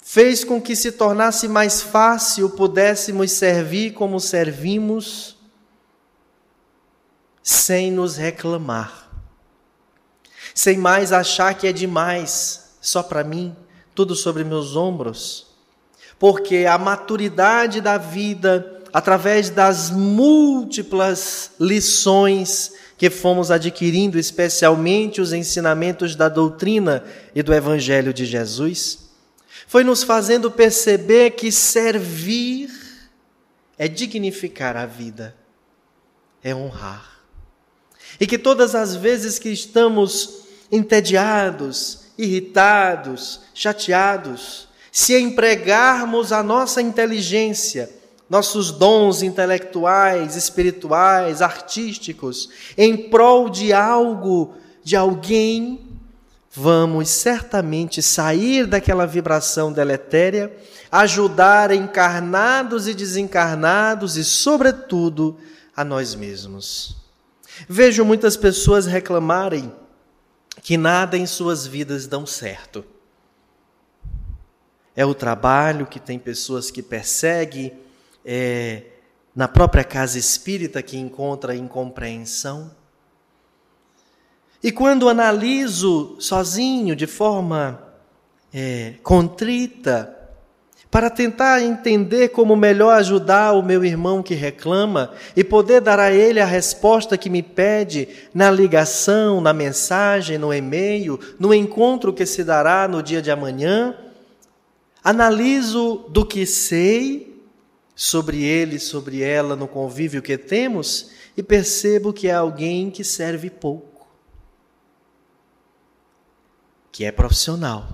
fez 0.02 0.44
com 0.44 0.62
que 0.62 0.76
se 0.76 0.92
tornasse 0.92 1.48
mais 1.48 1.82
fácil 1.82 2.50
pudéssemos 2.50 3.32
servir 3.32 3.94
como 3.94 4.20
servimos, 4.20 5.38
sem 7.44 7.92
nos 7.92 8.18
reclamar, 8.18 9.11
sem 10.54 10.78
mais 10.78 11.12
achar 11.12 11.54
que 11.54 11.68
é 11.68 11.72
demais 11.72 12.72
só 12.82 13.04
para 13.04 13.24
mim, 13.24 13.56
tudo 13.94 14.16
sobre 14.16 14.44
meus 14.44 14.76
ombros, 14.76 15.48
porque 16.18 16.66
a 16.68 16.78
maturidade 16.78 17.82
da 17.82 17.98
vida, 17.98 18.82
através 18.92 19.50
das 19.50 19.92
múltiplas 19.92 21.52
lições 21.60 22.74
que 22.98 23.10
fomos 23.10 23.50
adquirindo, 23.50 24.20
especialmente 24.20 25.22
os 25.22 25.34
ensinamentos 25.34 26.16
da 26.16 26.30
doutrina 26.30 27.04
e 27.34 27.42
do 27.42 27.54
Evangelho 27.54 28.14
de 28.14 28.26
Jesus, 28.26 29.10
foi 29.68 29.84
nos 29.84 30.04
fazendo 30.04 30.52
perceber 30.52 31.32
que 31.32 31.52
servir 31.52 32.70
é 33.78 33.88
dignificar 33.88 34.78
a 34.78 34.86
vida, 34.86 35.36
é 36.44 36.54
honrar. 36.54 37.22
E 38.20 38.28
que 38.28 38.38
todas 38.38 38.76
as 38.76 38.96
vezes 38.96 39.40
que 39.40 39.50
estamos 39.50 40.41
entediados, 40.72 42.02
irritados, 42.18 43.42
chateados, 43.54 44.68
se 44.92 45.18
empregarmos 45.18 46.32
a 46.32 46.44
nossa 46.44 46.82
inteligência, 46.82 47.90
nossos 48.30 48.72
dons 48.72 49.22
intelectuais, 49.22 50.36
espirituais, 50.36 51.42
artísticos, 51.42 52.50
em 52.78 53.10
prol 53.10 53.50
de 53.50 53.74
algo, 53.74 54.54
de 54.84 54.96
alguém, 54.96 55.80
vamos 56.54 57.10
certamente 57.10 58.02
sair 58.02 58.66
daquela 58.66 59.06
vibração 59.06 59.72
deletéria, 59.72 60.56
ajudar 60.92 61.72
encarnados 61.72 62.88
e 62.88 62.94
desencarnados 62.94 64.18
e, 64.18 64.24
sobretudo, 64.24 65.38
a 65.76 65.84
nós 65.84 66.16
mesmos. 66.16 66.98
Vejo 67.68 68.04
muitas 68.04 68.36
pessoas 68.36 68.86
reclamarem 68.86 69.72
que 70.62 70.78
nada 70.78 71.18
em 71.18 71.26
suas 71.26 71.66
vidas 71.66 72.08
dão 72.08 72.26
certo. 72.26 72.86
É 74.96 75.06
o 75.06 75.14
trabalho 75.14 75.88
que 75.88 76.00
tem 76.00 76.20
pessoas 76.20 76.70
que 76.70 76.82
perseguem, 76.82 77.74
é, 78.24 78.84
na 79.36 79.48
própria 79.48 79.84
casa 79.84 80.20
espírita 80.20 80.84
que 80.84 80.98
encontra 80.98 81.56
incompreensão. 81.56 82.72
E 84.62 84.72
quando 84.72 85.10
analiso 85.10 86.18
sozinho, 86.20 86.96
de 86.96 87.08
forma 87.08 87.82
é, 88.54 88.96
contrita, 89.02 90.21
para 90.92 91.10
tentar 91.10 91.64
entender 91.64 92.28
como 92.30 92.54
melhor 92.54 92.92
ajudar 92.96 93.54
o 93.54 93.64
meu 93.64 93.86
irmão 93.86 94.22
que 94.22 94.34
reclama 94.34 95.14
e 95.34 95.42
poder 95.42 95.80
dar 95.80 95.98
a 95.98 96.12
ele 96.12 96.42
a 96.42 96.46
resposta 96.46 97.18
que 97.18 97.30
me 97.30 97.42
pede 97.42 98.10
na 98.34 98.52
ligação, 98.52 99.40
na 99.40 99.54
mensagem, 99.54 100.38
no 100.38 100.54
e-mail, 100.54 101.18
no 101.40 101.54
encontro 101.54 102.12
que 102.12 102.26
se 102.26 102.44
dará 102.44 102.90
no 102.90 103.02
dia 103.02 103.22
de 103.22 103.32
amanhã. 103.32 103.96
Analiso 105.02 106.06
do 106.10 106.26
que 106.26 106.46
sei 106.46 107.42
sobre 107.96 108.44
ele, 108.44 108.78
sobre 108.78 109.22
ela, 109.22 109.56
no 109.56 109.70
convívio 109.70 110.22
que 110.22 110.38
temos 110.38 111.12
e 111.38 111.42
percebo 111.42 112.12
que 112.12 112.28
é 112.28 112.34
alguém 112.34 112.92
que 112.92 113.06
serve 113.06 113.50
pouco, 113.50 114.06
que 116.92 117.06
é 117.06 117.14
profissional, 117.14 117.88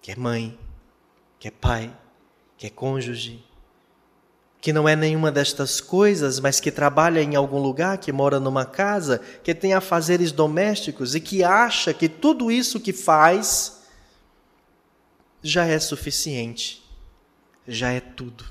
que 0.00 0.12
é 0.12 0.16
mãe, 0.16 0.59
que 1.40 1.48
é 1.48 1.50
pai, 1.50 1.92
que 2.56 2.66
é 2.66 2.70
cônjuge, 2.70 3.42
que 4.60 4.74
não 4.74 4.86
é 4.86 4.94
nenhuma 4.94 5.32
destas 5.32 5.80
coisas, 5.80 6.38
mas 6.38 6.60
que 6.60 6.70
trabalha 6.70 7.22
em 7.22 7.34
algum 7.34 7.58
lugar, 7.58 7.96
que 7.96 8.12
mora 8.12 8.38
numa 8.38 8.66
casa, 8.66 9.18
que 9.42 9.54
tem 9.54 9.72
afazeres 9.72 10.32
domésticos 10.32 11.14
e 11.14 11.20
que 11.20 11.42
acha 11.42 11.94
que 11.94 12.10
tudo 12.10 12.50
isso 12.50 12.78
que 12.78 12.92
faz 12.92 13.80
já 15.42 15.64
é 15.64 15.78
suficiente, 15.78 16.84
já 17.66 17.90
é 17.90 18.00
tudo. 18.00 18.44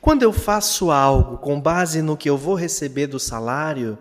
Quando 0.00 0.22
eu 0.22 0.32
faço 0.32 0.90
algo 0.90 1.36
com 1.36 1.60
base 1.60 2.00
no 2.00 2.16
que 2.16 2.30
eu 2.30 2.38
vou 2.38 2.54
receber 2.54 3.06
do 3.06 3.20
salário, 3.20 3.98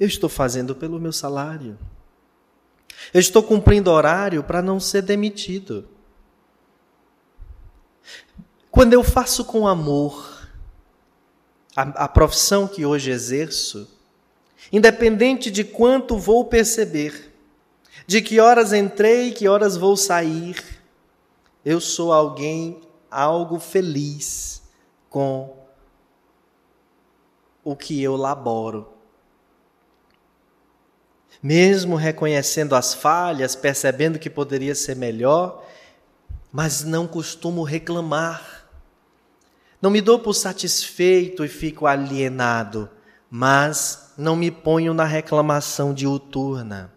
eu 0.00 0.08
estou 0.08 0.28
fazendo 0.28 0.74
pelo 0.74 0.98
meu 0.98 1.12
salário. 1.12 1.78
Eu 3.12 3.20
estou 3.20 3.42
cumprindo 3.42 3.90
horário 3.90 4.42
para 4.42 4.60
não 4.60 4.78
ser 4.78 5.02
demitido. 5.02 5.88
Quando 8.70 8.92
eu 8.92 9.02
faço 9.02 9.44
com 9.44 9.66
amor 9.66 10.48
a, 11.76 11.82
a 12.04 12.08
profissão 12.08 12.66
que 12.66 12.84
hoje 12.84 13.10
exerço, 13.10 13.88
independente 14.72 15.50
de 15.50 15.64
quanto 15.64 16.18
vou 16.18 16.44
perceber, 16.44 17.32
de 18.06 18.20
que 18.22 18.40
horas 18.40 18.72
entrei, 18.72 19.32
que 19.32 19.48
horas 19.48 19.76
vou 19.76 19.96
sair, 19.96 20.56
eu 21.64 21.80
sou 21.80 22.12
alguém 22.12 22.80
algo 23.10 23.58
feliz 23.58 24.62
com 25.08 25.54
o 27.62 27.76
que 27.76 28.02
eu 28.02 28.16
laboro 28.16 28.88
mesmo 31.42 31.96
reconhecendo 31.96 32.74
as 32.74 32.94
falhas, 32.94 33.56
percebendo 33.56 34.18
que 34.18 34.30
poderia 34.30 34.74
ser 34.74 34.94
melhor, 34.94 35.66
mas 36.52 36.84
não 36.84 37.06
costumo 37.06 37.64
reclamar. 37.64 38.68
Não 39.80 39.90
me 39.90 40.00
dou 40.00 40.18
por 40.20 40.34
satisfeito 40.34 41.44
e 41.44 41.48
fico 41.48 41.86
alienado, 41.86 42.88
mas 43.28 44.12
não 44.16 44.36
me 44.36 44.50
ponho 44.50 44.94
na 44.94 45.04
reclamação 45.04 45.92
diuturna. 45.92 46.92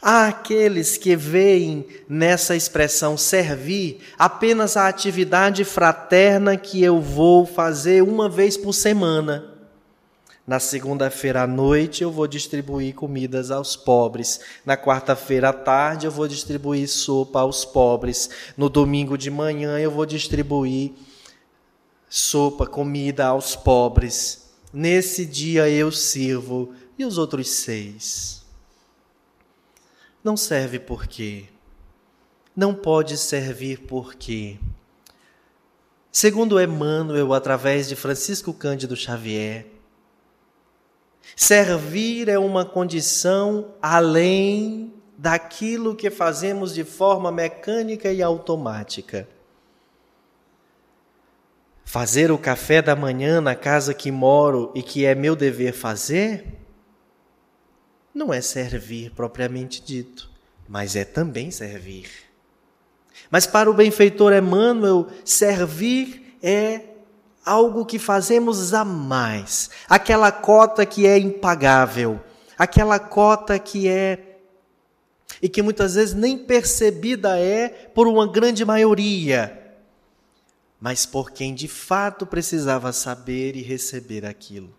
Há 0.00 0.26
aqueles 0.28 0.96
que 0.96 1.14
veem 1.14 1.86
nessa 2.08 2.56
expressão 2.56 3.16
servir 3.16 4.00
apenas 4.18 4.76
a 4.76 4.88
atividade 4.88 5.64
fraterna 5.64 6.56
que 6.56 6.82
eu 6.82 7.00
vou 7.00 7.44
fazer 7.46 8.02
uma 8.02 8.28
vez 8.28 8.56
por 8.56 8.72
semana. 8.72 9.53
Na 10.46 10.60
segunda-feira 10.60 11.42
à 11.42 11.46
noite 11.46 12.02
eu 12.02 12.10
vou 12.10 12.26
distribuir 12.26 12.94
comidas 12.94 13.50
aos 13.50 13.76
pobres. 13.76 14.40
Na 14.64 14.76
quarta-feira 14.76 15.48
à 15.48 15.52
tarde 15.54 16.04
eu 16.04 16.12
vou 16.12 16.28
distribuir 16.28 16.86
sopa 16.86 17.40
aos 17.40 17.64
pobres. 17.64 18.28
No 18.54 18.68
domingo 18.68 19.16
de 19.16 19.30
manhã 19.30 19.78
eu 19.78 19.90
vou 19.90 20.04
distribuir 20.04 20.92
sopa, 22.10 22.66
comida 22.66 23.26
aos 23.26 23.56
pobres. 23.56 24.50
Nesse 24.70 25.24
dia 25.24 25.68
eu 25.70 25.90
sirvo. 25.90 26.74
E 26.98 27.04
os 27.04 27.16
outros 27.16 27.48
seis? 27.48 28.44
Não 30.22 30.36
serve 30.36 30.78
por 30.78 31.06
quê? 31.06 31.46
Não 32.54 32.74
pode 32.74 33.16
servir 33.16 33.80
por 33.80 34.14
quê? 34.14 34.58
Segundo 36.12 36.60
Emmanuel, 36.60 37.32
através 37.32 37.88
de 37.88 37.96
Francisco 37.96 38.54
Cândido 38.54 38.94
Xavier, 38.94 39.73
Servir 41.36 42.28
é 42.28 42.38
uma 42.38 42.64
condição 42.64 43.74
além 43.82 44.92
daquilo 45.16 45.94
que 45.94 46.10
fazemos 46.10 46.74
de 46.74 46.84
forma 46.84 47.32
mecânica 47.32 48.12
e 48.12 48.22
automática. 48.22 49.28
Fazer 51.84 52.30
o 52.30 52.38
café 52.38 52.80
da 52.80 52.96
manhã 52.96 53.40
na 53.40 53.54
casa 53.54 53.94
que 53.94 54.10
moro 54.10 54.72
e 54.74 54.82
que 54.82 55.04
é 55.04 55.14
meu 55.14 55.36
dever 55.36 55.72
fazer, 55.72 56.46
não 58.12 58.32
é 58.32 58.40
servir 58.40 59.10
propriamente 59.10 59.82
dito, 59.82 60.30
mas 60.68 60.94
é 60.94 61.04
também 61.04 61.50
servir. 61.50 62.08
Mas 63.30 63.46
para 63.46 63.70
o 63.70 63.74
benfeitor 63.74 64.32
Emmanuel, 64.32 65.08
servir 65.24 66.36
é 66.42 66.93
algo 67.44 67.84
que 67.84 67.98
fazemos 67.98 68.72
a 68.72 68.84
mais, 68.84 69.70
aquela 69.88 70.32
cota 70.32 70.86
que 70.86 71.06
é 71.06 71.18
impagável, 71.18 72.20
aquela 72.58 72.98
cota 72.98 73.58
que 73.58 73.88
é 73.88 74.38
e 75.42 75.48
que 75.48 75.62
muitas 75.62 75.94
vezes 75.94 76.14
nem 76.14 76.38
percebida 76.38 77.38
é 77.38 77.68
por 77.68 78.06
uma 78.06 78.26
grande 78.26 78.64
maioria, 78.64 79.76
mas 80.80 81.04
por 81.04 81.30
quem 81.30 81.54
de 81.54 81.68
fato 81.68 82.26
precisava 82.26 82.92
saber 82.92 83.56
e 83.56 83.62
receber 83.62 84.24
aquilo. 84.24 84.74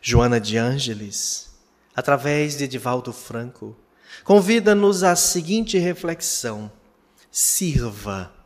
Joana 0.00 0.40
de 0.40 0.56
Ângeles, 0.56 1.50
através 1.94 2.56
de 2.56 2.64
Edivaldo 2.64 3.12
Franco, 3.12 3.76
convida-nos 4.24 5.02
à 5.02 5.14
seguinte 5.14 5.76
reflexão: 5.78 6.72
sirva 7.30 8.39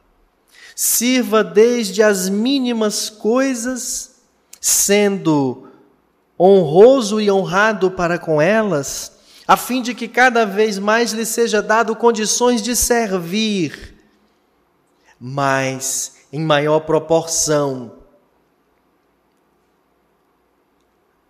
Sirva 0.74 1.44
desde 1.44 2.02
as 2.02 2.28
mínimas 2.28 3.08
coisas, 3.08 4.16
sendo 4.60 5.68
honroso 6.38 7.20
e 7.20 7.30
honrado 7.30 7.90
para 7.90 8.18
com 8.18 8.40
elas, 8.40 9.12
a 9.46 9.56
fim 9.56 9.82
de 9.82 9.94
que 9.94 10.08
cada 10.08 10.44
vez 10.44 10.78
mais 10.78 11.12
lhe 11.12 11.24
seja 11.24 11.62
dado 11.62 11.94
condições 11.94 12.62
de 12.62 12.74
servir, 12.74 13.94
mas 15.20 16.26
em 16.32 16.40
maior 16.40 16.80
proporção, 16.80 17.98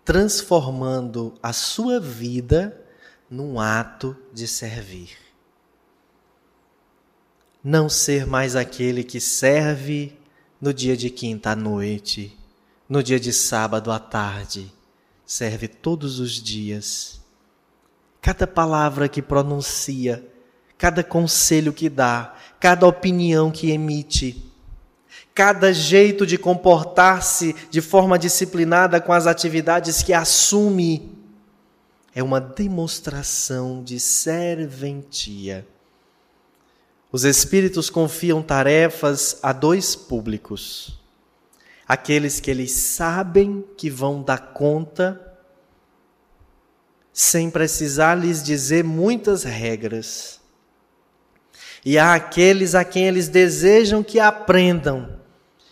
transformando 0.03 1.33
a 1.41 1.51
sua 1.51 1.99
vida 1.99 2.81
num 3.29 3.59
ato 3.59 4.15
de 4.31 4.47
servir. 4.47 5.24
Não 7.67 7.89
ser 7.89 8.27
mais 8.27 8.55
aquele 8.55 9.03
que 9.03 9.19
serve 9.19 10.15
no 10.61 10.71
dia 10.71 10.95
de 10.95 11.09
quinta 11.09 11.49
à 11.49 11.55
noite, 11.55 12.37
no 12.87 13.01
dia 13.01 13.19
de 13.19 13.33
sábado 13.33 13.91
à 13.91 13.97
tarde, 13.97 14.71
serve 15.25 15.67
todos 15.67 16.19
os 16.19 16.33
dias. 16.33 17.19
Cada 18.21 18.45
palavra 18.45 19.09
que 19.09 19.19
pronuncia, 19.19 20.23
cada 20.77 21.03
conselho 21.03 21.73
que 21.73 21.89
dá, 21.89 22.35
cada 22.59 22.85
opinião 22.85 23.49
que 23.49 23.71
emite, 23.71 24.45
cada 25.33 25.73
jeito 25.73 26.23
de 26.23 26.37
comportar-se 26.37 27.55
de 27.71 27.81
forma 27.81 28.19
disciplinada 28.19 29.01
com 29.01 29.11
as 29.11 29.25
atividades 29.25 30.03
que 30.03 30.13
assume, 30.13 31.17
é 32.13 32.21
uma 32.21 32.39
demonstração 32.39 33.83
de 33.83 33.99
serventia. 33.99 35.65
Os 37.15 37.23
Espíritos 37.23 37.89
confiam 37.89 38.41
tarefas 38.41 39.39
a 39.41 39.53
dois 39.53 39.95
públicos: 39.95 40.99
aqueles 41.87 42.41
que 42.41 42.51
eles 42.51 42.73
sabem 42.73 43.63
que 43.77 43.89
vão 43.89 44.21
dar 44.21 44.51
conta, 44.51 45.21
sem 47.13 47.49
precisar 47.49 48.15
lhes 48.15 48.43
dizer 48.43 48.83
muitas 48.83 49.45
regras, 49.45 50.41
e 51.85 51.97
há 51.97 52.15
aqueles 52.15 52.75
a 52.75 52.83
quem 52.83 53.07
eles 53.07 53.29
desejam 53.29 54.03
que 54.03 54.19
aprendam, 54.19 55.17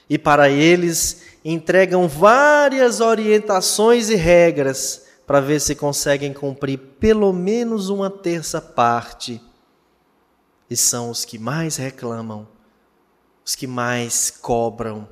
e 0.10 0.17
para 0.17 0.49
eles 0.49 1.23
entregam 1.43 2.08
várias 2.08 3.01
orientações 3.01 4.10
e 4.10 4.15
regras 4.15 5.08
para 5.27 5.41
ver 5.41 5.60
se 5.60 5.75
conseguem 5.75 6.32
cumprir 6.32 6.77
pelo 7.01 7.34
menos 7.34 7.89
uma 7.89 8.10
terça 8.10 8.62
parte. 8.62 9.41
E 10.73 10.75
são 10.75 11.12
os 11.12 11.23
que 11.23 11.38
mais 11.38 11.75
reclamam, 11.75 12.47
os 13.45 13.53
que 13.53 13.67
mais 13.67 14.31
cobram, 14.31 15.07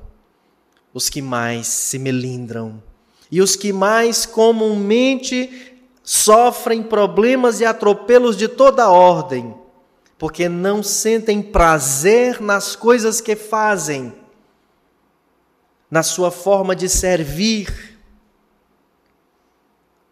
os 0.92 1.08
que 1.08 1.22
mais 1.22 1.68
se 1.68 2.00
melindram 2.00 2.82
e 3.30 3.40
os 3.40 3.54
que 3.54 3.72
mais 3.72 4.26
comumente 4.26 5.80
sofrem 6.02 6.82
problemas 6.82 7.60
e 7.60 7.64
atropelos 7.64 8.36
de 8.36 8.48
toda 8.48 8.90
ordem, 8.90 9.54
porque 10.18 10.48
não 10.48 10.82
sentem 10.82 11.40
prazer 11.40 12.40
nas 12.40 12.74
coisas 12.74 13.20
que 13.20 13.36
fazem, 13.36 14.12
na 15.88 16.02
sua 16.02 16.32
forma 16.32 16.74
de 16.74 16.88
servir. 16.88 18.00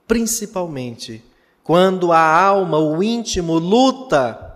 Principalmente 0.06 1.24
quando 1.64 2.12
a 2.12 2.20
alma, 2.20 2.78
o 2.78 3.02
íntimo, 3.02 3.58
luta 3.58 4.49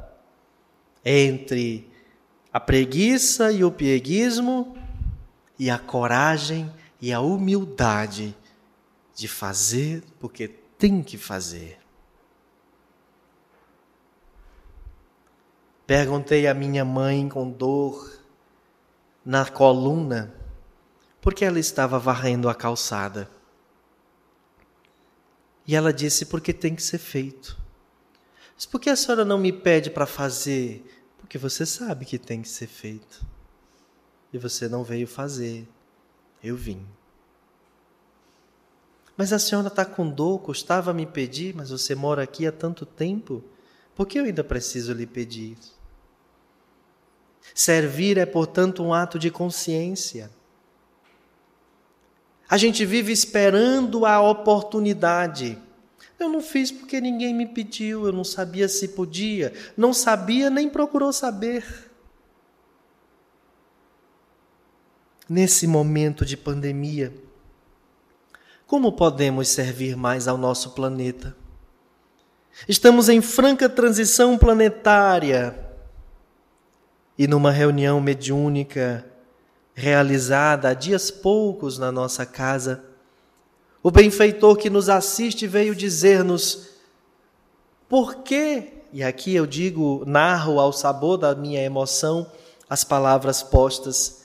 entre 1.04 1.90
a 2.52 2.58
preguiça 2.58 3.52
e 3.52 3.64
o 3.64 3.70
pieguismo 3.70 4.76
e 5.58 5.68
a 5.68 5.78
coragem 5.78 6.72
e 7.00 7.12
a 7.12 7.20
humildade 7.20 8.34
de 9.14 9.28
fazer 9.28 10.02
porque 10.18 10.48
tem 10.78 11.02
que 11.02 11.18
fazer. 11.18 11.78
Perguntei 15.86 16.46
à 16.46 16.54
minha 16.54 16.84
mãe 16.84 17.28
com 17.28 17.50
dor 17.50 18.18
na 19.24 19.44
coluna 19.44 20.34
porque 21.20 21.44
ela 21.44 21.58
estava 21.58 21.98
varrendo 21.98 22.48
a 22.48 22.54
calçada. 22.54 23.30
E 25.66 25.74
ela 25.74 25.92
disse: 25.92 26.26
porque 26.26 26.52
tem 26.52 26.74
que 26.74 26.82
ser 26.82 26.98
feito. 26.98 27.58
Mas 28.54 28.66
por 28.66 28.80
que 28.80 28.90
a 28.90 28.96
senhora 28.96 29.24
não 29.24 29.38
me 29.38 29.52
pede 29.52 29.90
para 29.90 30.06
fazer? 30.06 30.84
Porque 31.24 31.38
você 31.38 31.64
sabe 31.64 32.04
que 32.04 32.18
tem 32.18 32.42
que 32.42 32.48
ser 32.48 32.66
feito. 32.66 33.24
E 34.30 34.36
você 34.36 34.68
não 34.68 34.84
veio 34.84 35.06
fazer. 35.06 35.66
Eu 36.42 36.54
vim. 36.54 36.86
Mas 39.16 39.32
a 39.32 39.38
senhora 39.38 39.68
está 39.68 39.86
com 39.86 40.06
dor, 40.06 40.40
custava 40.40 40.92
me 40.92 41.06
pedir, 41.06 41.54
mas 41.54 41.70
você 41.70 41.94
mora 41.94 42.22
aqui 42.22 42.46
há 42.46 42.52
tanto 42.52 42.84
tempo. 42.84 43.42
Por 43.96 44.06
que 44.06 44.18
eu 44.18 44.24
ainda 44.24 44.44
preciso 44.44 44.92
lhe 44.92 45.06
pedir? 45.06 45.56
Servir 47.54 48.18
é, 48.18 48.26
portanto, 48.26 48.82
um 48.82 48.92
ato 48.92 49.18
de 49.18 49.30
consciência. 49.30 50.30
A 52.46 52.58
gente 52.58 52.84
vive 52.84 53.12
esperando 53.12 54.04
a 54.04 54.20
oportunidade. 54.20 55.58
Eu 56.18 56.28
não 56.28 56.40
fiz 56.40 56.70
porque 56.70 57.00
ninguém 57.00 57.34
me 57.34 57.46
pediu, 57.46 58.06
eu 58.06 58.12
não 58.12 58.24
sabia 58.24 58.68
se 58.68 58.88
podia, 58.88 59.52
não 59.76 59.92
sabia 59.92 60.48
nem 60.48 60.68
procurou 60.68 61.12
saber. 61.12 61.90
Nesse 65.28 65.66
momento 65.66 66.24
de 66.24 66.36
pandemia, 66.36 67.12
como 68.66 68.92
podemos 68.92 69.48
servir 69.48 69.96
mais 69.96 70.28
ao 70.28 70.36
nosso 70.36 70.70
planeta? 70.70 71.36
Estamos 72.68 73.08
em 73.08 73.20
franca 73.20 73.68
transição 73.68 74.38
planetária 74.38 75.58
e 77.18 77.26
numa 77.26 77.50
reunião 77.50 78.00
mediúnica 78.00 79.04
realizada 79.74 80.68
há 80.68 80.74
dias 80.74 81.10
poucos 81.10 81.78
na 81.78 81.90
nossa 81.90 82.24
casa, 82.24 82.84
o 83.84 83.90
benfeitor 83.90 84.56
que 84.56 84.70
nos 84.70 84.88
assiste 84.88 85.46
veio 85.46 85.74
dizer-nos: 85.74 86.70
por 87.86 88.22
que, 88.22 88.72
e 88.90 89.04
aqui 89.04 89.34
eu 89.34 89.46
digo, 89.46 90.02
narro 90.06 90.58
ao 90.58 90.72
sabor 90.72 91.18
da 91.18 91.34
minha 91.34 91.62
emoção 91.62 92.26
as 92.68 92.82
palavras 92.82 93.42
postas, 93.42 94.22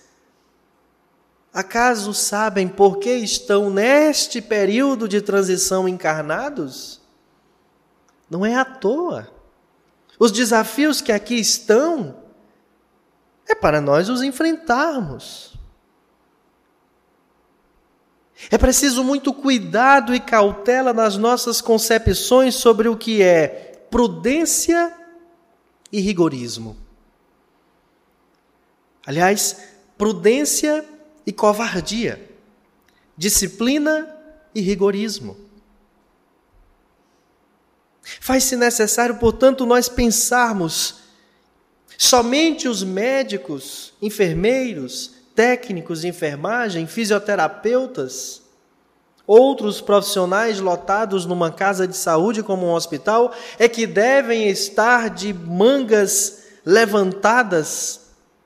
acaso 1.54 2.14
sabem 2.14 2.70
por 2.70 3.00
que 3.00 3.12
estão 3.12 3.70
neste 3.70 4.42
período 4.42 5.10
de 5.10 5.22
transição 5.22 5.90
encarnados? 5.90 7.02
Não 8.30 8.46
é 8.46 8.56
à 8.56 8.64
toa. 8.64 9.30
Os 10.18 10.32
desafios 10.32 11.02
que 11.02 11.12
aqui 11.12 11.36
estão 11.36 12.16
é 13.46 13.54
para 13.54 13.82
nós 13.82 14.08
os 14.08 14.22
enfrentarmos. 14.22 15.59
É 18.50 18.58
preciso 18.58 19.04
muito 19.04 19.34
cuidado 19.34 20.14
e 20.14 20.20
cautela 20.20 20.94
nas 20.94 21.18
nossas 21.18 21.60
concepções 21.60 22.56
sobre 22.56 22.88
o 22.88 22.96
que 22.96 23.22
é 23.22 23.86
prudência 23.90 24.96
e 25.92 26.00
rigorismo. 26.00 26.78
Aliás, 29.06 29.58
prudência 29.98 30.86
e 31.26 31.34
covardia, 31.34 32.30
disciplina 33.18 34.16
e 34.54 34.62
rigorismo. 34.62 35.36
Faz-se 38.22 38.56
necessário, 38.56 39.18
portanto, 39.18 39.66
nós 39.66 39.90
pensarmos 39.90 41.00
Somente 42.02 42.66
os 42.66 42.82
médicos, 42.82 43.92
enfermeiros, 44.02 45.16
técnicos 45.40 46.02
de 46.02 46.10
enfermagem, 46.10 46.86
fisioterapeutas, 46.86 48.42
outros 49.26 49.80
profissionais 49.80 50.60
lotados 50.60 51.26
numa 51.26 51.50
casa 51.50 51.88
de 51.88 51.96
saúde 51.96 52.44
como 52.44 52.66
um 52.66 52.74
hospital, 52.74 53.34
é 53.58 53.70
que 53.70 53.88
devem 53.88 54.50
estar 54.50 55.10
de 55.10 55.34
mangas 55.34 56.44
levantadas, 56.66 58.02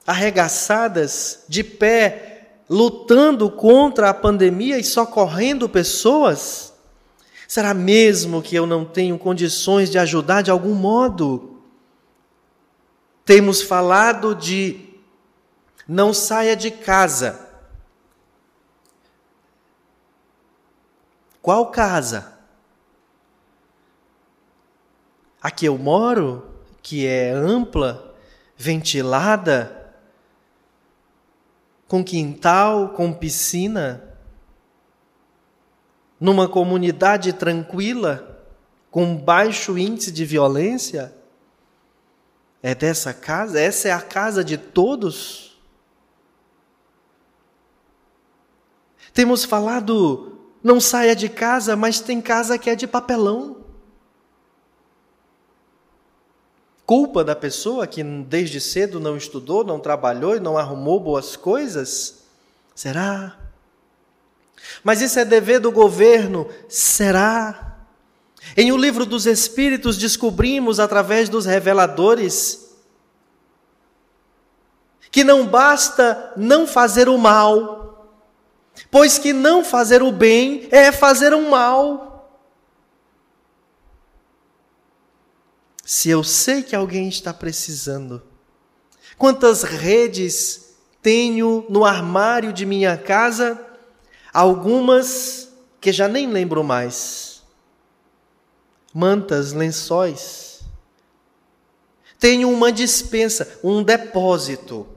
arregaçadas, 0.05 1.45
de 1.49 1.63
pé, 1.63 2.59
lutando 2.69 3.49
contra 3.49 4.11
a 4.11 4.13
pandemia 4.13 4.77
e 4.77 4.83
socorrendo 4.83 5.67
pessoas? 5.67 6.75
Será 7.47 7.73
mesmo 7.73 8.39
que 8.39 8.55
eu 8.55 8.67
não 8.67 8.85
tenho 8.85 9.17
condições 9.17 9.89
de 9.89 9.97
ajudar 9.97 10.43
de 10.43 10.51
algum 10.51 10.75
modo? 10.75 11.57
Temos 13.25 13.63
falado 13.63 14.35
de 14.35 14.92
não 15.87 16.13
saia 16.13 16.55
de 16.55 16.71
casa. 16.71 17.49
Qual 21.41 21.71
casa? 21.71 22.33
A 25.41 25.51
que 25.51 25.65
eu 25.65 25.77
moro, 25.77 26.49
que 26.81 27.05
é 27.05 27.31
ampla, 27.31 28.15
ventilada, 28.55 29.93
com 31.87 32.03
quintal, 32.03 32.89
com 32.89 33.13
piscina. 33.13 34.09
numa 36.19 36.47
comunidade 36.47 37.33
tranquila, 37.33 38.45
com 38.89 39.13
baixo 39.13 39.77
índice 39.77 40.09
de 40.09 40.23
violência? 40.23 41.13
É 42.61 42.73
dessa 42.73 43.13
casa? 43.13 43.59
Essa 43.59 43.89
é 43.89 43.91
a 43.91 43.99
casa 43.99 44.41
de 44.41 44.57
todos? 44.57 45.52
Temos 49.13 49.43
falado, 49.45 50.39
não 50.63 50.79
saia 50.79 51.15
de 51.15 51.29
casa, 51.29 51.75
mas 51.75 51.99
tem 51.99 52.19
casa 52.19 52.57
que 52.57 52.69
é 52.69 52.75
de 52.75 52.87
papelão. 52.87 53.57
Culpa 56.85 57.23
da 57.23 57.35
pessoa 57.35 57.87
que 57.87 58.03
desde 58.03 58.59
cedo 58.59 58.99
não 58.99 59.15
estudou, 59.15 59.63
não 59.63 59.79
trabalhou 59.79 60.35
e 60.35 60.39
não 60.39 60.57
arrumou 60.57 60.99
boas 60.99 61.35
coisas? 61.35 62.23
Será? 62.75 63.37
Mas 64.83 65.01
isso 65.01 65.19
é 65.19 65.25
dever 65.25 65.59
do 65.59 65.71
governo? 65.71 66.49
Será? 66.67 67.77
Em 68.57 68.71
O 68.71 68.77
Livro 68.77 69.05
dos 69.05 69.25
Espíritos 69.25 69.97
descobrimos, 69.97 70.79
através 70.79 71.29
dos 71.29 71.45
reveladores, 71.45 72.75
que 75.09 75.23
não 75.23 75.47
basta 75.47 76.33
não 76.35 76.67
fazer 76.67 77.07
o 77.07 77.17
mal, 77.17 77.83
pois 78.89 79.17
que 79.17 79.33
não 79.33 79.63
fazer 79.63 80.01
o 80.01 80.11
bem 80.11 80.67
é 80.71 80.91
fazer 80.91 81.33
o 81.33 81.49
mal. 81.49 82.13
Se 85.83 86.09
eu 86.09 86.23
sei 86.23 86.63
que 86.63 86.75
alguém 86.75 87.09
está 87.09 87.33
precisando, 87.33 88.21
quantas 89.17 89.63
redes 89.63 90.75
tenho 91.01 91.65
no 91.69 91.83
armário 91.83 92.53
de 92.53 92.65
minha 92.65 92.97
casa? 92.97 93.59
Algumas 94.33 95.49
que 95.81 95.91
já 95.91 96.07
nem 96.07 96.27
lembro 96.27 96.63
mais. 96.63 97.43
Mantas, 98.93 99.51
lençóis. 99.51 100.61
Tenho 102.17 102.49
uma 102.49 102.71
dispensa, 102.71 103.59
um 103.61 103.83
depósito, 103.83 104.87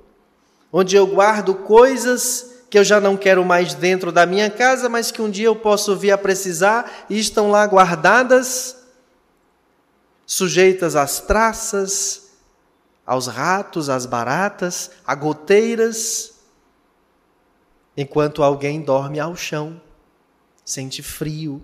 onde 0.73 0.95
eu 0.95 1.07
guardo 1.07 1.55
coisas 1.57 2.56
que 2.77 2.81
eu 2.81 2.85
já 2.85 3.01
não 3.01 3.17
quero 3.17 3.43
mais 3.43 3.73
dentro 3.73 4.13
da 4.13 4.27
minha 4.27 4.51
casa, 4.51 4.87
mas 4.87 5.11
que 5.11 5.23
um 5.23 5.31
dia 5.31 5.47
eu 5.47 5.57
posso 5.57 5.97
vir 5.97 6.11
a 6.11 6.19
precisar 6.19 7.07
e 7.09 7.19
estão 7.19 7.51
lá 7.51 7.67
guardadas 7.67 8.85
sujeitas 10.27 10.95
às 10.95 11.19
traças, 11.19 12.33
aos 13.07 13.29
ratos, 13.29 13.89
às 13.89 14.05
baratas, 14.05 14.91
a 15.07 15.15
goteiras, 15.15 16.35
enquanto 17.97 18.43
alguém 18.43 18.83
dorme 18.83 19.19
ao 19.19 19.35
chão, 19.35 19.81
sente 20.63 21.03
frio. 21.03 21.63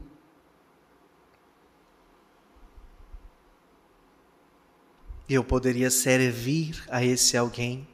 Eu 5.29 5.45
poderia 5.45 5.91
servir 5.91 6.83
a 6.89 7.05
esse 7.05 7.37
alguém, 7.37 7.87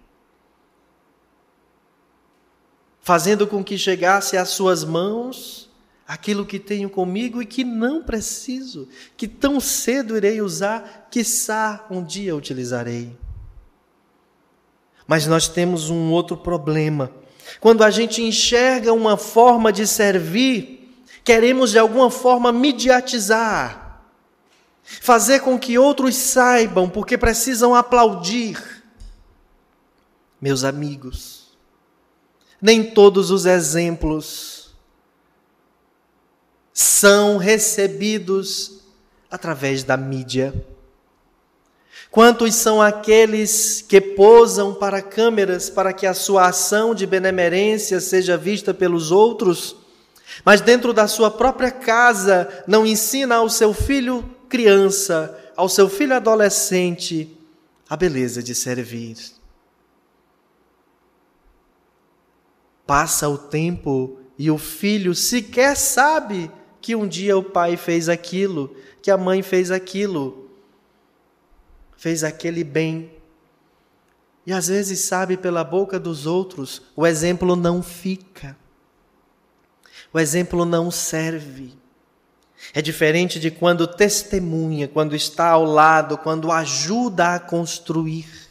fazendo 3.09 3.47
com 3.47 3.65
que 3.65 3.79
chegasse 3.79 4.37
às 4.37 4.51
suas 4.51 4.85
mãos 4.85 5.71
aquilo 6.07 6.45
que 6.45 6.59
tenho 6.59 6.91
comigo 6.91 7.41
e 7.41 7.47
que 7.47 7.65
não 7.65 8.03
preciso, 8.03 8.87
que 9.17 9.27
tão 9.27 9.59
cedo 9.61 10.15
irei 10.15 10.43
usar, 10.43 11.09
quiçá 11.11 11.87
um 11.91 12.05
dia 12.05 12.37
utilizarei. 12.37 13.17
Mas 15.07 15.27
nós 15.27 15.49
temos 15.49 15.89
um 15.89 16.11
outro 16.11 16.37
problema. 16.37 17.11
Quando 17.61 17.83
a 17.83 17.91
gente 17.91 18.21
enxerga 18.21 18.93
uma 18.93 19.17
forma 19.17 19.73
de 19.73 19.87
servir, 19.87 21.03
queremos 21.25 21.71
de 21.71 21.79
alguma 21.79 22.11
forma 22.11 22.53
mediatizar, 22.53 24.03
fazer 24.83 25.41
com 25.41 25.59
que 25.59 25.79
outros 25.79 26.15
saibam, 26.15 26.91
porque 26.91 27.17
precisam 27.17 27.75
aplaudir. 27.75 28.85
Meus 30.39 30.63
amigos, 30.63 31.38
nem 32.61 32.83
todos 32.83 33.31
os 33.31 33.47
exemplos 33.47 34.59
são 36.73 37.39
recebidos 37.39 38.81
através 39.31 39.83
da 39.83 39.97
mídia. 39.97 40.55
Quantos 42.11 42.55
são 42.55 42.81
aqueles 42.81 43.83
que 43.83 44.01
posam 44.01 44.75
para 44.75 45.03
câmeras 45.03 45.69
para 45.69 45.93
que 45.93 46.07
a 46.07 46.15
sua 46.15 46.49
ação 46.49 46.95
de 46.95 47.07
benemerência 47.07 48.01
seja 48.01 48.37
vista 48.37 48.73
pelos 48.73 49.11
outros, 49.11 49.77
mas 50.45 50.61
dentro 50.61 50.93
da 50.93 51.07
sua 51.07 51.31
própria 51.31 51.71
casa 51.71 52.49
não 52.67 52.87
ensina 52.87 53.37
ao 53.37 53.49
seu 53.49 53.75
filho 53.75 54.25
criança, 54.49 55.37
ao 55.57 55.69
seu 55.69 55.89
filho 55.89 56.15
adolescente, 56.15 57.37
a 57.89 57.97
beleza 57.97 58.43
de 58.43 58.55
servir? 58.55 59.38
Passa 62.89 63.29
o 63.29 63.37
tempo 63.37 64.19
e 64.39 64.51
o 64.51 64.57
filho 64.57 65.15
sequer 65.15 65.77
sabe 65.77 66.51
que 66.81 66.97
um 66.97 67.07
dia 67.07 67.37
o 67.37 67.43
pai 67.43 67.77
fez 67.77 68.09
aquilo, 68.09 68.75
que 69.03 69.11
a 69.11 69.17
mãe 69.19 69.43
fez 69.43 69.71
aquilo, 69.71 70.49
fez 71.99 72.25
aquele 72.25 72.65
bem. 72.65 73.13
E 74.47 74.55
às 74.55 74.69
vezes 74.69 75.01
sabe 75.01 75.37
pela 75.37 75.63
boca 75.63 76.01
dos 76.01 76.25
outros, 76.25 76.81
o 76.97 77.07
exemplo 77.07 77.55
não 77.55 77.83
fica. 77.83 78.57
O 80.11 80.19
exemplo 80.19 80.65
não 80.65 80.91
serve. 80.91 81.77
É 82.73 82.81
diferente 82.81 83.39
de 83.39 83.51
quando 83.51 83.87
testemunha, 83.87 84.89
quando 84.89 85.15
está 85.15 85.51
ao 85.51 85.65
lado, 85.65 86.17
quando 86.17 86.51
ajuda 86.51 87.35
a 87.35 87.39
construir. 87.39 88.48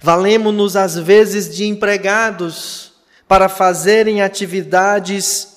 Valemos-nos 0.00 0.76
às 0.76 0.96
vezes 0.96 1.54
de 1.54 1.66
empregados 1.66 2.92
para 3.26 3.48
fazerem 3.48 4.22
atividades 4.22 5.52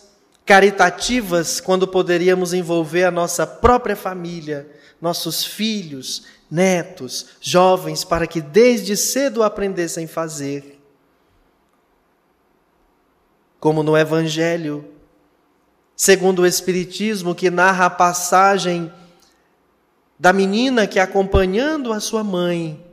caritativas 0.46 1.60
quando 1.60 1.88
poderíamos 1.88 2.54
envolver 2.54 3.04
a 3.04 3.12
nossa 3.12 3.48
própria 3.48 3.96
família, 3.96 4.70
nossos 5.02 5.44
filhos, 5.44 6.24
netos, 6.50 7.28
jovens, 7.42 8.04
para 8.04 8.28
que 8.28 8.40
desde 8.40 8.96
cedo 8.96 9.44
aprendessem 9.44 10.06
a 10.06 10.08
fazer. 10.08 10.80
Como 13.60 13.82
no 13.82 13.98
Evangelho, 13.98 14.86
segundo 15.96 16.44
o 16.44 16.46
Espiritismo, 16.46 17.34
que 17.34 17.50
narra 17.50 17.88
a 17.88 17.90
passagem 17.90 18.92
da 20.20 20.32
menina 20.32 20.86
que, 20.86 21.00
acompanhando 21.00 21.92
a 21.92 22.00
sua 22.00 22.24
mãe 22.24 22.86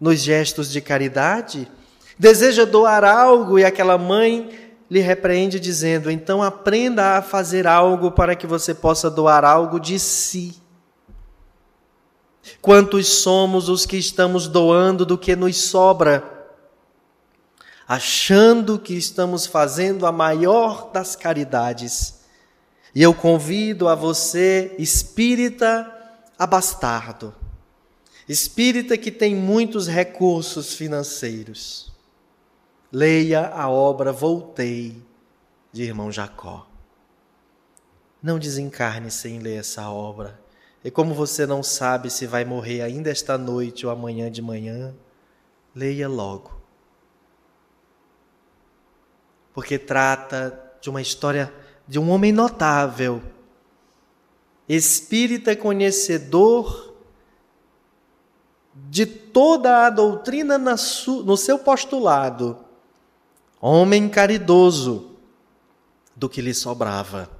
nos 0.00 0.20
gestos 0.20 0.70
de 0.70 0.80
caridade, 0.80 1.70
deseja 2.18 2.64
doar 2.64 3.04
algo 3.04 3.58
e 3.58 3.64
aquela 3.64 3.98
mãe 3.98 4.68
lhe 4.90 5.00
repreende, 5.00 5.60
dizendo: 5.60 6.10
Então 6.10 6.42
aprenda 6.42 7.16
a 7.16 7.22
fazer 7.22 7.66
algo 7.66 8.10
para 8.10 8.34
que 8.34 8.46
você 8.46 8.74
possa 8.74 9.10
doar 9.10 9.44
algo 9.44 9.78
de 9.78 9.98
si. 9.98 10.60
Quantos 12.62 13.06
somos 13.08 13.68
os 13.68 13.84
que 13.84 13.96
estamos 13.96 14.48
doando 14.48 15.04
do 15.04 15.18
que 15.18 15.36
nos 15.36 15.56
sobra, 15.56 16.24
achando 17.86 18.78
que 18.78 18.94
estamos 18.94 19.46
fazendo 19.46 20.06
a 20.06 20.12
maior 20.12 20.90
das 20.90 21.14
caridades. 21.14 22.18
E 22.94 23.02
eu 23.02 23.12
convido 23.12 23.86
a 23.86 23.94
você, 23.94 24.74
espírita 24.78 25.94
abastardo, 26.38 27.34
espírita 28.28 28.96
que 28.98 29.10
tem 29.10 29.34
muitos 29.34 29.88
recursos 29.88 30.74
financeiros 30.74 31.88
Leia 32.90 33.48
a 33.48 33.68
obra 33.68 34.12
Voltei, 34.12 35.02
de 35.70 35.82
irmão 35.82 36.10
Jacó. 36.10 36.66
Não 38.22 38.38
desencarne 38.38 39.10
sem 39.10 39.40
ler 39.40 39.60
essa 39.60 39.90
obra. 39.90 40.40
E 40.82 40.90
como 40.90 41.12
você 41.12 41.44
não 41.44 41.62
sabe 41.62 42.08
se 42.08 42.26
vai 42.26 42.46
morrer 42.46 42.80
ainda 42.80 43.10
esta 43.10 43.36
noite 43.36 43.84
ou 43.84 43.92
amanhã 43.92 44.30
de 44.30 44.40
manhã, 44.40 44.94
leia 45.74 46.08
logo. 46.08 46.62
Porque 49.52 49.78
trata 49.78 50.78
de 50.80 50.88
uma 50.88 51.02
história 51.02 51.52
de 51.86 51.98
um 51.98 52.08
homem 52.10 52.32
notável, 52.32 53.20
espírita 54.66 55.54
conhecedor 55.54 56.87
de 58.90 59.06
toda 59.06 59.86
a 59.86 59.90
doutrina 59.90 60.58
no 60.58 61.36
seu 61.36 61.58
postulado 61.58 62.68
homem 63.60 64.08
caridoso, 64.08 65.16
do 66.14 66.28
que 66.28 66.40
lhe 66.40 66.54
sobrava. 66.54 67.30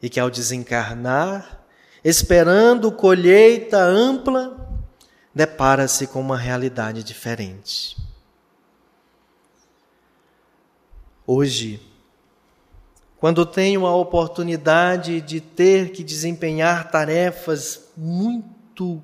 E 0.00 0.08
que 0.08 0.18
ao 0.18 0.30
desencarnar, 0.30 1.62
esperando 2.04 2.90
colheita 2.90 3.78
ampla, 3.78 4.58
depara-se 5.34 6.06
com 6.06 6.20
uma 6.20 6.36
realidade 6.36 7.02
diferente. 7.02 7.96
Hoje, 11.26 11.80
quando 13.18 13.46
tenho 13.46 13.86
a 13.86 13.94
oportunidade 13.94 15.20
de 15.20 15.40
ter 15.40 15.92
que 15.92 16.02
desempenhar 16.02 16.90
tarefas 16.90 17.92
muito 17.96 19.00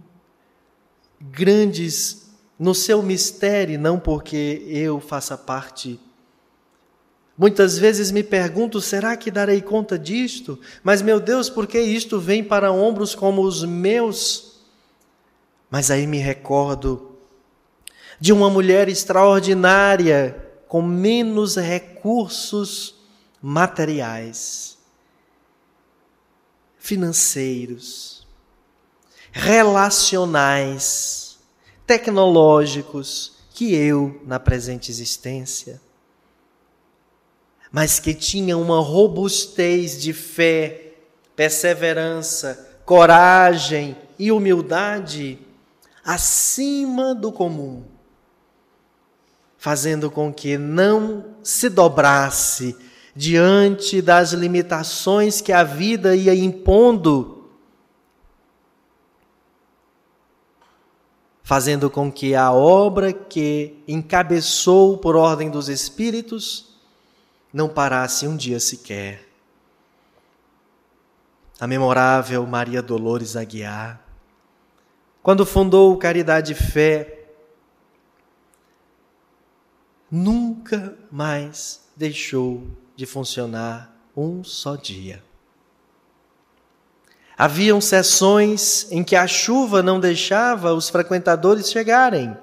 grandes 1.20 2.28
no 2.58 2.74
seu 2.74 3.02
mistério, 3.02 3.78
não 3.78 3.98
porque 3.98 4.64
eu 4.68 5.00
faça 5.00 5.36
parte. 5.36 6.00
Muitas 7.36 7.78
vezes 7.78 8.10
me 8.10 8.24
pergunto: 8.24 8.80
será 8.80 9.16
que 9.16 9.30
darei 9.30 9.62
conta 9.62 9.98
disto? 9.98 10.58
Mas, 10.82 11.00
meu 11.00 11.20
Deus, 11.20 11.48
por 11.48 11.66
que 11.66 11.80
isto 11.80 12.18
vem 12.18 12.42
para 12.42 12.72
ombros 12.72 13.14
como 13.14 13.42
os 13.42 13.64
meus? 13.64 14.60
Mas 15.70 15.90
aí 15.90 16.06
me 16.06 16.18
recordo 16.18 17.16
de 18.18 18.32
uma 18.32 18.50
mulher 18.50 18.88
extraordinária, 18.88 20.44
com 20.66 20.82
menos 20.82 21.56
recursos 21.56 22.96
materiais, 23.40 24.76
financeiros, 26.78 28.17
relacionais, 29.38 31.38
tecnológicos 31.86 33.34
que 33.54 33.72
eu 33.72 34.20
na 34.26 34.40
presente 34.40 34.90
existência, 34.90 35.80
mas 37.70 38.00
que 38.00 38.14
tinha 38.14 38.58
uma 38.58 38.80
robustez 38.80 40.02
de 40.02 40.12
fé, 40.12 40.94
perseverança, 41.36 42.80
coragem 42.84 43.96
e 44.18 44.32
humildade 44.32 45.38
acima 46.04 47.14
do 47.14 47.30
comum, 47.30 47.84
fazendo 49.56 50.10
com 50.10 50.32
que 50.32 50.58
não 50.58 51.24
se 51.44 51.68
dobrasse 51.68 52.76
diante 53.14 54.02
das 54.02 54.32
limitações 54.32 55.40
que 55.40 55.52
a 55.52 55.62
vida 55.62 56.16
ia 56.16 56.34
impondo, 56.34 57.37
fazendo 61.48 61.88
com 61.88 62.12
que 62.12 62.34
a 62.34 62.52
obra 62.52 63.10
que 63.10 63.82
encabeçou 63.88 64.98
por 64.98 65.16
ordem 65.16 65.48
dos 65.48 65.70
Espíritos 65.70 66.78
não 67.50 67.70
parasse 67.70 68.28
um 68.28 68.36
dia 68.36 68.60
sequer. 68.60 69.26
A 71.58 71.66
memorável 71.66 72.46
Maria 72.46 72.82
Dolores 72.82 73.34
Aguiar, 73.34 73.98
quando 75.22 75.46
fundou 75.46 75.96
Caridade 75.96 76.52
e 76.52 76.54
Fé, 76.54 77.30
nunca 80.10 80.98
mais 81.10 81.88
deixou 81.96 82.62
de 82.94 83.06
funcionar 83.06 83.96
um 84.14 84.44
só 84.44 84.76
dia. 84.76 85.24
Haviam 87.38 87.80
sessões 87.80 88.90
em 88.90 89.04
que 89.04 89.14
a 89.14 89.28
chuva 89.28 89.80
não 89.80 90.00
deixava 90.00 90.74
os 90.74 90.88
frequentadores 90.88 91.70
chegarem. 91.70 92.36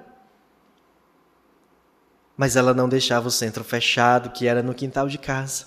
Mas 2.38 2.55
ela 2.55 2.73
não 2.73 2.88
deixava 2.88 3.27
o 3.27 3.31
centro 3.31 3.62
fechado, 3.62 4.29
que 4.29 4.47
era 4.47 4.63
no 4.63 4.73
quintal 4.73 5.10
de 5.10 5.17
casa. 5.17 5.65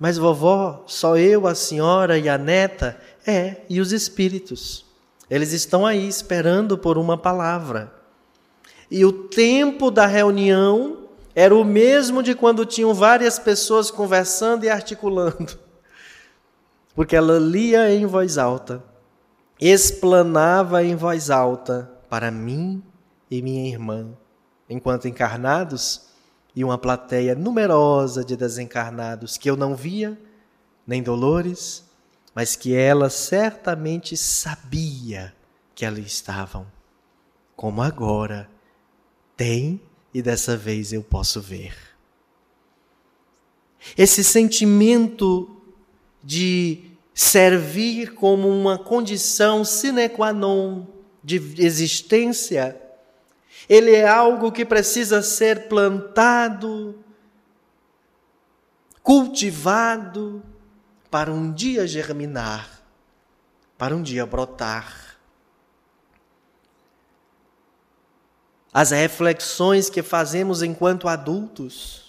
Mas 0.00 0.16
vovó, 0.16 0.84
só 0.86 1.18
eu, 1.18 1.46
a 1.46 1.54
senhora 1.54 2.18
e 2.18 2.30
a 2.30 2.38
neta? 2.38 2.98
É, 3.26 3.58
e 3.68 3.78
os 3.78 3.92
espíritos. 3.92 4.86
Eles 5.28 5.52
estão 5.52 5.84
aí 5.84 6.08
esperando 6.08 6.78
por 6.78 6.96
uma 6.96 7.18
palavra. 7.18 7.92
E 8.90 9.04
o 9.04 9.12
tempo 9.12 9.90
da 9.90 10.06
reunião 10.06 11.08
era 11.34 11.54
o 11.54 11.62
mesmo 11.62 12.22
de 12.22 12.34
quando 12.34 12.64
tinham 12.64 12.94
várias 12.94 13.38
pessoas 13.38 13.90
conversando 13.90 14.64
e 14.64 14.70
articulando. 14.70 15.58
Porque 16.94 17.16
ela 17.16 17.38
lia 17.38 17.92
em 17.92 18.06
voz 18.06 18.38
alta, 18.38 18.82
explanava 19.60 20.84
em 20.84 20.94
voz 20.94 21.30
alta 21.30 21.90
para 22.08 22.30
mim 22.30 22.82
e 23.30 23.42
minha 23.42 23.68
irmã, 23.68 24.16
enquanto 24.68 25.08
encarnados 25.08 26.08
e 26.54 26.62
uma 26.62 26.78
plateia 26.78 27.34
numerosa 27.34 28.24
de 28.24 28.36
desencarnados 28.36 29.36
que 29.36 29.50
eu 29.50 29.56
não 29.56 29.74
via, 29.74 30.18
nem 30.86 31.02
Dolores, 31.02 31.84
mas 32.34 32.54
que 32.54 32.74
ela 32.74 33.10
certamente 33.10 34.16
sabia 34.16 35.34
que 35.74 35.84
ali 35.84 36.02
estavam, 36.02 36.66
como 37.56 37.82
agora 37.82 38.48
tem 39.36 39.80
e 40.12 40.22
dessa 40.22 40.56
vez 40.56 40.92
eu 40.92 41.02
posso 41.02 41.40
ver. 41.40 41.76
Esse 43.96 44.22
sentimento 44.24 45.53
de 46.24 46.90
servir 47.14 48.14
como 48.14 48.48
uma 48.48 48.78
condição 48.78 49.64
sine 49.64 50.08
qua 50.08 50.32
non 50.32 50.86
de 51.22 51.36
existência, 51.58 52.80
ele 53.68 53.92
é 53.92 54.06
algo 54.06 54.50
que 54.50 54.64
precisa 54.64 55.22
ser 55.22 55.68
plantado, 55.68 56.98
cultivado, 59.02 60.42
para 61.10 61.30
um 61.32 61.52
dia 61.52 61.86
germinar, 61.86 62.82
para 63.78 63.94
um 63.94 64.02
dia 64.02 64.26
brotar. 64.26 65.04
as 68.74 68.90
reflexões 68.90 69.88
que 69.88 70.02
fazemos 70.02 70.60
enquanto 70.60 71.06
adultos, 71.06 72.03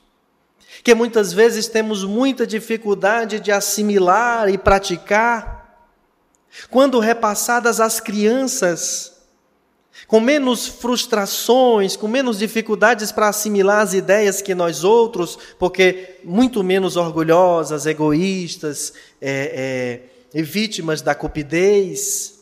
que 0.86 0.94
muitas 0.94 1.34
vezes 1.34 1.68
temos 1.68 2.04
muita 2.04 2.46
dificuldade 2.46 3.40
de 3.40 3.52
assimilar 3.52 4.48
e 4.50 4.56
praticar, 4.56 5.90
quando 6.70 7.00
repassadas 7.00 7.80
às 7.80 8.00
crianças, 8.00 9.12
com 10.06 10.20
menos 10.20 10.68
frustrações, 10.68 11.96
com 11.96 12.08
menos 12.08 12.38
dificuldades 12.38 13.12
para 13.12 13.30
assimilar 13.30 13.82
as 13.82 13.96
ideias 13.96 14.44
que 14.44 14.54
nós 14.54 14.84
outros, 14.84 15.40
porque 15.58 16.20
muito 16.24 16.64
menos 16.64 16.98
orgulhosas, 16.98 17.88
egoístas 17.88 18.94
é, 19.20 20.04
é, 20.36 20.42
vítimas 20.44 21.02
da 21.02 21.16
cupidez, 21.16 22.42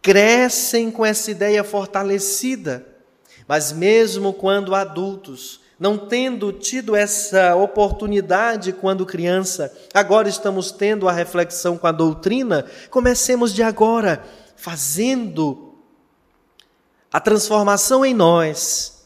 crescem 0.00 0.88
com 0.88 1.04
essa 1.04 1.32
ideia 1.32 1.64
fortalecida. 1.64 2.86
Mas 3.48 3.72
mesmo 3.72 4.32
quando 4.32 4.72
adultos, 4.72 5.63
não 5.84 5.98
tendo 5.98 6.50
tido 6.50 6.96
essa 6.96 7.54
oportunidade 7.54 8.72
quando 8.72 9.04
criança, 9.04 9.70
agora 9.92 10.30
estamos 10.30 10.72
tendo 10.72 11.06
a 11.06 11.12
reflexão 11.12 11.76
com 11.76 11.86
a 11.86 11.92
doutrina, 11.92 12.64
comecemos 12.88 13.52
de 13.52 13.62
agora, 13.62 14.24
fazendo 14.56 15.74
a 17.12 17.20
transformação 17.20 18.02
em 18.02 18.14
nós. 18.14 19.04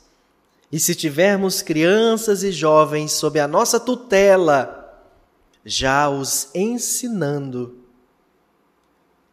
E 0.70 0.78
se 0.78 0.94
tivermos 0.94 1.62
crianças 1.62 2.44
e 2.44 2.52
jovens 2.52 3.10
sob 3.10 3.40
a 3.40 3.48
nossa 3.48 3.80
tutela, 3.80 5.02
já 5.64 6.08
os 6.08 6.48
ensinando 6.54 7.76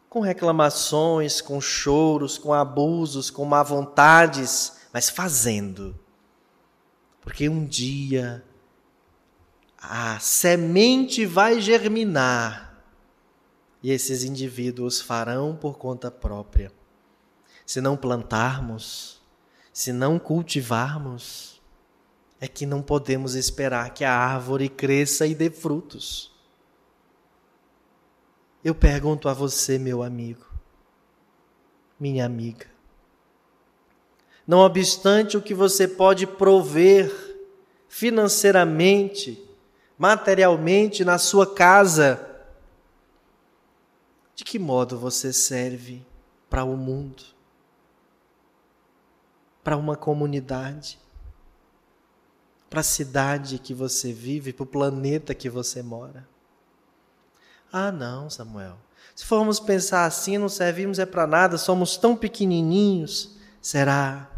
com 0.10 0.20
reclamações, 0.20 1.42
com 1.42 1.62
choros, 1.62 2.40
com 2.40 2.52
abusos, 2.52 3.30
com 3.30 3.46
má 3.46 3.62
vontades, 3.62 4.78
mas 4.92 5.12
fazendo. 5.12 5.94
Porque 7.26 7.50
um 7.50 7.66
dia 7.66 8.46
a 9.78 10.20
semente 10.20 11.26
vai 11.26 11.60
germinar 11.60 12.82
e 13.84 13.92
esses 13.92 14.24
indivíduos 14.24 15.02
farão 15.02 15.56
por 15.56 15.78
conta 15.78 16.10
própria. 16.10 16.72
Se 17.66 17.82
não 17.82 17.98
plantarmos, 17.98 19.22
se 19.74 19.92
não 19.92 20.18
cultivarmos, 20.18 21.62
é 22.40 22.48
que 22.48 22.66
não 22.66 22.82
podemos 22.82 23.36
esperar 23.36 23.94
que 23.94 24.06
a 24.06 24.14
árvore 24.14 24.70
cresça 24.70 25.26
e 25.26 25.34
dê 25.34 25.50
frutos. 25.50 26.32
Eu 28.64 28.74
pergunto 28.74 29.28
a 29.28 29.34
você, 29.34 29.78
meu 29.78 30.02
amigo, 30.02 30.46
minha 32.00 32.26
amiga, 32.26 32.68
não 34.48 34.60
obstante 34.60 35.38
o 35.38 35.42
que 35.42 35.54
você 35.54 35.88
pode 35.88 36.28
prover 36.28 37.12
financeiramente, 37.88 39.44
materialmente 39.98 41.04
na 41.04 41.18
sua 41.18 41.52
casa, 41.52 42.20
de 44.36 44.44
que 44.44 44.60
modo 44.60 44.98
você 44.98 45.32
serve 45.32 46.06
para 46.50 46.64
o 46.64 46.76
mundo, 46.76 47.24
para 49.64 49.78
uma 49.78 49.96
comunidade, 49.96 51.00
para 52.70 52.82
a 52.82 52.84
cidade 52.84 53.58
que 53.58 53.74
você 53.74 54.12
vive, 54.12 54.52
para 54.52 54.64
o 54.64 54.68
planeta 54.68 55.34
que 55.34 55.50
você 55.50 55.82
mora? 55.82 56.28
Ah, 57.72 57.92
não, 57.92 58.30
Samuel. 58.30 58.78
Se 59.16 59.26
formos 59.26 59.60
pensar 59.60 60.06
assim, 60.06 60.38
não 60.38 60.50
servimos 60.50 61.00
é 61.00 61.06
para 61.06 61.26
nada, 61.26 61.58
somos 61.58 61.96
tão 61.96 62.16
pequenininhos. 62.16 63.38
Será? 63.62 64.35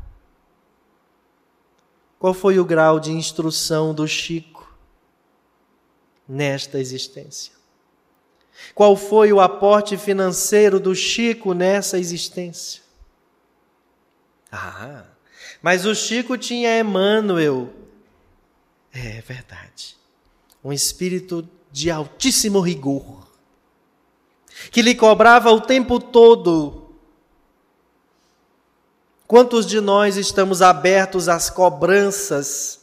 Qual 2.19 2.33
foi 2.33 2.59
o 2.59 2.65
grau 2.65 2.99
de 2.99 3.11
instrução 3.11 3.93
do 3.93 4.07
Chico? 4.07 4.57
nesta 6.27 6.79
existência? 6.79 7.53
Qual 8.73 8.95
foi 8.95 9.31
o 9.31 9.39
aporte 9.39 9.95
financeiro 9.97 10.79
do 10.79 10.93
Chico 10.95 11.53
nessa 11.53 11.97
existência? 11.97 12.81
Ah, 14.51 15.05
mas 15.61 15.85
o 15.85 15.93
Chico 15.93 16.37
tinha 16.37 16.79
Emmanuel. 16.79 17.71
É 18.91 19.21
verdade. 19.21 19.95
Um 20.63 20.73
espírito 20.73 21.47
de 21.71 21.91
altíssimo 21.91 22.59
rigor, 22.59 23.27
que 24.71 24.81
lhe 24.81 24.95
cobrava 24.95 25.51
o 25.51 25.61
tempo 25.61 25.99
todo. 25.99 26.86
Quantos 29.27 29.65
de 29.65 29.81
nós 29.81 30.15
estamos 30.15 30.61
abertos 30.61 31.27
às 31.27 31.49
cobranças, 31.49 32.79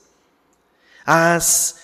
às 1.07 1.77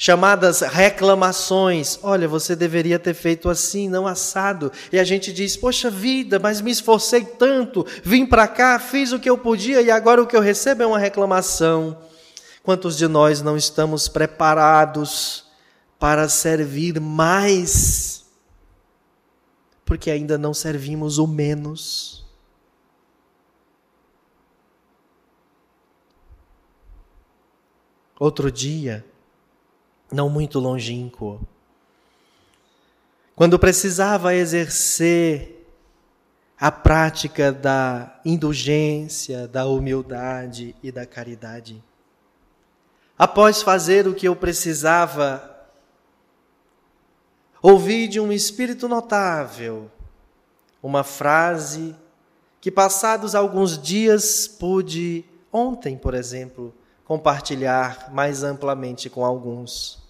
chamadas 0.00 0.62
reclamações. 0.62 1.98
Olha, 2.02 2.26
você 2.26 2.56
deveria 2.56 2.98
ter 2.98 3.12
feito 3.12 3.50
assim, 3.50 3.86
não 3.86 4.06
assado. 4.06 4.72
E 4.90 4.98
a 4.98 5.04
gente 5.04 5.30
diz: 5.30 5.58
Poxa 5.58 5.90
vida, 5.90 6.38
mas 6.38 6.62
me 6.62 6.70
esforcei 6.70 7.22
tanto, 7.22 7.86
vim 8.02 8.24
para 8.24 8.48
cá, 8.48 8.78
fiz 8.78 9.12
o 9.12 9.20
que 9.20 9.28
eu 9.28 9.36
podia 9.36 9.82
e 9.82 9.90
agora 9.90 10.22
o 10.22 10.26
que 10.26 10.34
eu 10.34 10.40
recebo 10.40 10.82
é 10.82 10.86
uma 10.86 10.98
reclamação. 10.98 11.98
Quantos 12.62 12.96
de 12.96 13.06
nós 13.06 13.42
não 13.42 13.58
estamos 13.58 14.08
preparados 14.08 15.44
para 15.98 16.30
servir 16.30 16.98
mais? 16.98 18.24
Porque 19.84 20.10
ainda 20.10 20.38
não 20.38 20.54
servimos 20.54 21.18
o 21.18 21.26
menos. 21.26 22.24
Outro 28.20 28.52
dia, 28.52 29.02
não 30.12 30.28
muito 30.28 30.58
longínquo. 30.58 31.40
Quando 33.34 33.58
precisava 33.58 34.34
exercer 34.34 35.66
a 36.58 36.70
prática 36.70 37.50
da 37.50 38.20
indulgência, 38.22 39.48
da 39.48 39.64
humildade 39.64 40.76
e 40.82 40.92
da 40.92 41.06
caridade. 41.06 41.82
Após 43.18 43.62
fazer 43.62 44.06
o 44.06 44.14
que 44.14 44.28
eu 44.28 44.36
precisava, 44.36 45.58
ouvi 47.62 48.06
de 48.06 48.20
um 48.20 48.30
espírito 48.30 48.86
notável 48.86 49.90
uma 50.82 51.02
frase 51.02 51.96
que, 52.60 52.70
passados 52.70 53.34
alguns 53.34 53.80
dias, 53.80 54.46
pude, 54.46 55.24
ontem, 55.50 55.96
por 55.96 56.12
exemplo, 56.12 56.74
compartilhar 57.10 58.12
mais 58.12 58.44
amplamente 58.44 59.10
com 59.10 59.24
alguns 59.24 60.00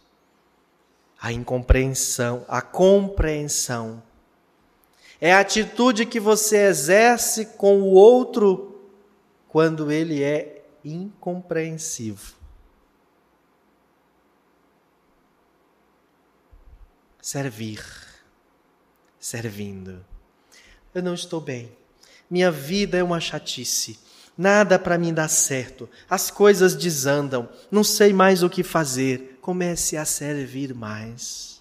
a 1.19 1.33
incompreensão, 1.33 2.45
a 2.47 2.61
compreensão. 2.61 4.03
É 5.19 5.33
a 5.33 5.41
atitude 5.41 6.05
que 6.05 6.21
você 6.21 6.59
exerce 6.59 7.47
com 7.57 7.81
o 7.81 7.93
outro 7.93 8.79
quando 9.49 9.91
ele 9.91 10.23
é 10.23 10.63
incompreensivo. 10.85 12.35
Servir, 17.19 17.83
servindo. 19.19 20.05
Eu 20.95 21.03
não 21.03 21.15
estou 21.15 21.41
bem. 21.41 21.73
Minha 22.29 22.51
vida 22.51 22.99
é 22.99 23.03
uma 23.03 23.21
chatice. 23.21 24.10
Nada 24.41 24.79
para 24.79 24.97
mim 24.97 25.13
dá 25.13 25.29
certo. 25.29 25.87
As 26.09 26.31
coisas 26.31 26.75
desandam. 26.75 27.47
Não 27.71 27.85
sei 27.85 28.11
mais 28.11 28.43
o 28.43 28.49
que 28.49 28.63
fazer 28.63 29.39
comece 29.43 29.99
a 29.99 30.07
servir 30.07 30.73
mais. 30.73 31.61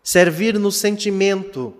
Servir 0.00 0.60
no 0.60 0.70
sentimento. 0.70 1.74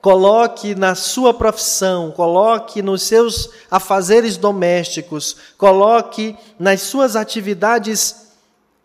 Coloque 0.00 0.72
na 0.72 0.94
sua 0.94 1.34
profissão, 1.34 2.12
coloque 2.12 2.80
nos 2.80 3.02
seus 3.02 3.50
afazeres 3.68 4.36
domésticos, 4.36 5.36
coloque 5.58 6.36
nas 6.60 6.82
suas 6.82 7.16
atividades 7.16 8.34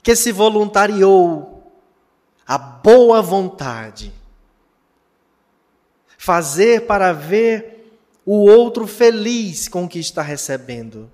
que 0.01 0.15
se 0.15 0.31
voluntariou 0.31 1.71
a 2.47 2.57
boa 2.57 3.21
vontade. 3.21 4.11
Fazer 6.17 6.87
para 6.87 7.13
ver 7.13 7.74
o 8.25 8.49
outro 8.49 8.87
feliz 8.87 9.67
com 9.67 9.85
o 9.85 9.89
que 9.89 9.99
está 9.99 10.21
recebendo. 10.21 11.11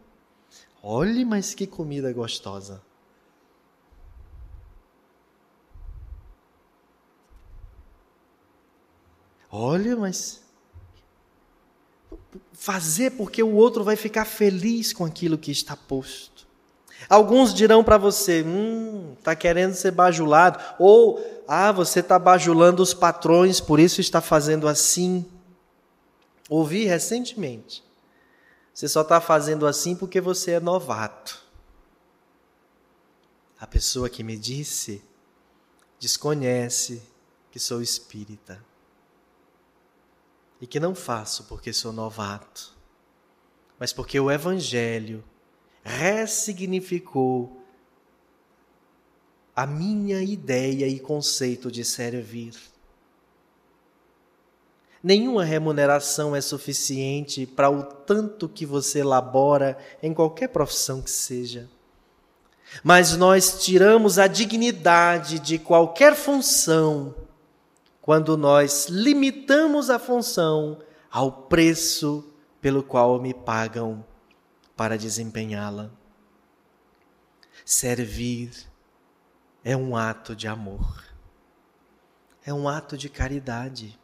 Olhe, 0.82 1.26
mas 1.26 1.54
que 1.54 1.68
comida 1.68 2.12
gostosa. 2.14 2.82
Olha, 9.52 9.98
mas 9.98 10.42
fazer 12.54 13.12
porque 13.12 13.44
o 13.44 13.54
outro 13.56 13.84
vai 13.84 13.96
ficar 13.96 14.24
feliz 14.24 14.94
com 14.94 15.04
aquilo 15.04 15.38
que 15.38 15.52
está 15.52 15.76
posto. 15.76 16.48
Alguns 17.10 17.54
dirão 17.54 17.84
para 17.84 17.98
você, 17.98 18.44
hum, 18.44 19.16
está 19.18 19.36
querendo 19.36 19.74
ser 19.74 19.92
bajulado, 19.92 20.60
ou 20.80 21.20
ah, 21.48 21.72
você 21.72 22.00
está 22.00 22.18
bajulando 22.18 22.82
os 22.82 22.94
patrões, 22.94 23.60
por 23.60 23.80
isso 23.80 24.00
está 24.00 24.22
fazendo 24.22 24.68
assim. 24.68 25.26
Ouvi 26.52 26.84
recentemente 26.84 27.82
você 28.74 28.88
só 28.88 29.02
está 29.02 29.20
fazendo 29.20 29.68
assim 29.68 29.96
porque 29.96 30.22
você 30.22 30.52
é 30.52 30.60
novato. 30.60 31.44
A 33.60 33.68
pessoa 33.68 34.10
que 34.10 34.24
me 34.24 34.38
disse 34.38 35.04
desconhece 36.00 37.02
que 37.52 37.60
sou 37.60 37.82
espírita 37.82 38.64
e 40.60 40.66
que 40.66 40.80
não 40.80 40.96
faço 40.96 41.44
porque 41.44 41.72
sou 41.74 41.92
novato, 41.92 42.76
mas 43.78 43.94
porque 43.94 44.20
o 44.20 44.32
Evangelho 44.32 45.24
ressignificou 45.84 47.64
a 49.56 49.68
minha 49.68 50.22
ideia 50.22 50.88
e 50.88 51.00
conceito 51.00 51.72
de 51.72 51.84
servir. 51.84 52.71
Nenhuma 55.04 55.44
remuneração 55.44 56.36
é 56.36 56.42
suficiente 56.42 57.48
para 57.48 57.70
o 57.70 57.84
tanto 57.84 58.48
que 58.48 58.66
você 58.66 59.00
elabora 59.00 59.78
em 60.02 60.14
qualquer 60.14 60.50
profissão 60.50 61.02
que 61.02 61.10
seja. 61.10 61.68
Mas 62.84 63.18
nós 63.18 63.64
tiramos 63.64 64.20
a 64.20 64.28
dignidade 64.28 65.40
de 65.40 65.58
qualquer 65.58 66.16
função 66.16 67.16
quando 68.00 68.38
nós 68.38 68.88
limitamos 68.90 69.90
a 69.90 69.98
função 69.98 70.80
ao 71.10 71.32
preço 71.32 72.24
pelo 72.62 72.84
qual 72.84 73.20
me 73.20 73.34
pagam 73.34 74.06
para 74.78 74.98
desempenhá-la. 74.98 75.90
Servir 77.66 78.52
é 79.64 79.76
um 79.76 79.96
ato 79.96 80.36
de 80.36 80.48
amor, 80.48 81.04
é 82.46 82.54
um 82.54 82.68
ato 82.68 82.98
de 82.98 83.10
caridade 83.10 84.00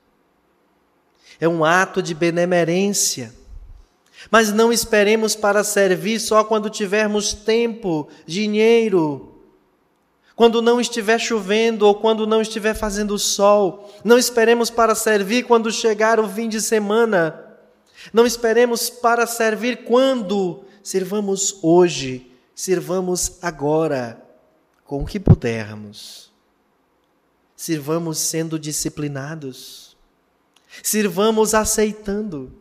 é 1.40 1.48
um 1.48 1.64
ato 1.64 2.02
de 2.02 2.14
benemerência. 2.14 3.34
Mas 4.32 4.52
não 4.52 4.74
esperemos 4.74 5.36
para 5.36 5.64
servir 5.64 6.20
só 6.20 6.44
quando 6.44 6.70
tivermos 6.70 7.34
tempo, 7.34 8.08
dinheiro, 8.26 9.36
quando 10.36 10.62
não 10.62 10.82
estiver 10.82 11.20
chovendo 11.20 11.86
ou 11.86 11.96
quando 11.96 12.28
não 12.28 12.42
estiver 12.42 12.74
fazendo 12.74 13.18
sol. 13.18 13.92
Não 14.04 14.18
esperemos 14.18 14.70
para 14.70 14.96
servir 14.96 15.44
quando 15.44 15.72
chegar 15.72 16.20
o 16.20 16.28
fim 16.28 16.50
de 16.50 16.62
semana. 16.62 17.44
Não 18.12 18.26
esperemos 18.26 18.90
para 18.90 19.26
servir 19.26 19.84
quando 19.84 20.64
servamos 20.84 21.60
hoje, 21.62 22.32
servamos 22.56 23.38
agora, 23.42 24.24
com 24.86 25.04
o 25.04 25.06
que 25.06 25.20
pudermos. 25.20 26.32
Sirvamos 27.56 28.20
sendo 28.20 28.60
disciplinados 28.60 29.87
Sirvamos 30.84 31.54
aceitando. 31.54 32.52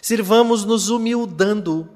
Sirvamos 0.00 0.64
nos 0.64 0.88
humildando. 0.88 1.88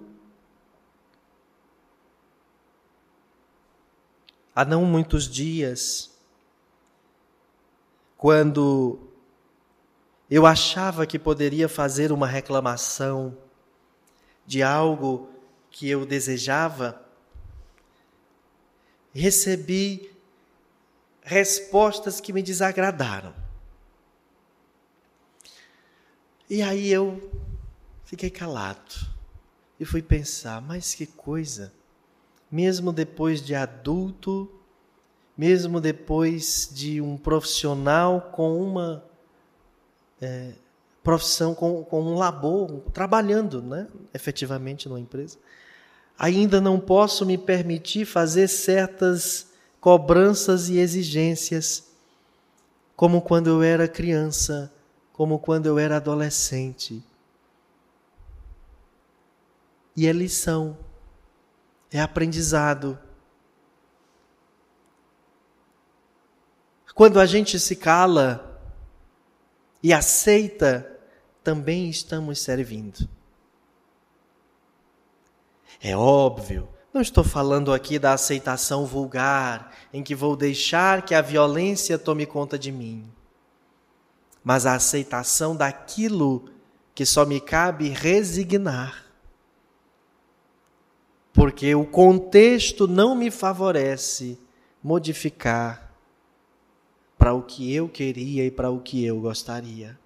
Há 4.55 4.65
não 4.65 4.85
muitos 4.85 5.29
dias, 5.29 6.11
quando 8.17 8.99
eu 10.31 10.47
achava 10.47 11.07
que 11.07 11.19
poderia 11.19 11.69
fazer 11.69 12.11
uma 12.11 12.27
reclamação 12.27 13.37
de 14.47 14.63
algo 14.63 15.29
que 15.71 15.89
eu 15.89 16.07
desejava, 16.07 17.01
recebi 19.13 20.11
respostas 21.23 22.21
que 22.21 22.33
me 22.33 22.43
desagradaram. 22.43 23.35
E 26.49 26.63
aí 26.63 26.93
eu 26.93 27.29
fiquei 28.05 28.31
calado 28.31 28.95
e 29.81 29.85
fui 29.85 30.01
pensar, 30.01 30.63
mas 30.63 30.95
que 30.95 31.07
coisa. 31.07 31.73
mesmo 32.49 32.93
depois 32.93 33.43
de 33.43 33.55
adulto, 33.55 34.49
mesmo 35.37 35.81
depois 35.81 36.71
de 36.73 37.01
um 37.01 37.17
profissional 37.17 38.31
com 38.33 38.63
uma 38.63 39.05
é, 40.21 40.53
profissão, 41.03 41.53
com, 41.55 41.83
com 41.83 42.01
um 42.01 42.15
labor, 42.15 42.81
trabalhando 42.93 43.61
né, 43.61 43.89
efetivamente 44.15 44.89
numa 44.89 45.01
empresa, 45.01 45.37
ainda 46.17 46.61
não 46.61 46.79
posso 46.79 47.27
me 47.27 47.37
permitir 47.37 48.05
fazer 48.05 48.47
certas 48.47 49.49
cobranças 49.81 50.69
e 50.69 50.79
exigências, 50.79 51.89
como 52.95 53.21
quando 53.21 53.49
eu 53.49 53.63
era 53.63 53.89
criança, 53.89 54.73
como 55.17 55.39
quando 55.39 55.67
eu 55.67 55.79
era 55.79 55.97
adolescente. 55.97 57.03
E 59.97 60.07
é 60.07 60.13
lição, 60.13 60.77
é 61.91 62.01
aprendizado. 62.01 62.99
Quando 66.95 67.19
a 67.19 67.25
gente 67.25 67.59
se 67.59 67.77
cala 67.77 68.61
e 69.83 69.93
aceita, 69.93 70.99
também 71.43 71.89
estamos 71.89 72.41
servindo. 72.41 73.09
É 75.81 75.97
óbvio, 75.97 76.69
não 76.93 77.01
estou 77.01 77.25
falando 77.25 77.73
aqui 77.73 77.99
da 77.99 78.13
aceitação 78.13 78.85
vulgar, 78.85 79.75
em 79.93 80.03
que 80.03 80.15
vou 80.15 80.37
deixar 80.37 81.03
que 81.03 81.15
a 81.15 81.23
violência 81.23 81.99
tome 81.99 82.27
conta 82.27 82.59
de 82.59 82.73
mim, 82.73 83.11
mas 84.47 84.65
a 84.65 84.77
aceitação 84.77 85.57
daquilo 85.57 86.45
que 86.95 87.05
só 87.05 87.27
me 87.27 87.41
cabe 87.41 87.89
resignar. 87.89 89.05
Porque 91.33 91.75
o 91.75 91.85
contexto 91.85 92.87
não 92.87 93.17
me 93.17 93.29
favorece 93.29 94.39
modificar 94.81 95.93
para 97.19 97.35
o 97.35 97.43
que 97.43 97.75
eu 97.75 97.89
queria 97.89 98.47
e 98.47 98.51
para 98.53 98.71
o 98.71 98.79
que 98.79 99.05
eu 99.05 99.21
gostaria. 99.21 99.99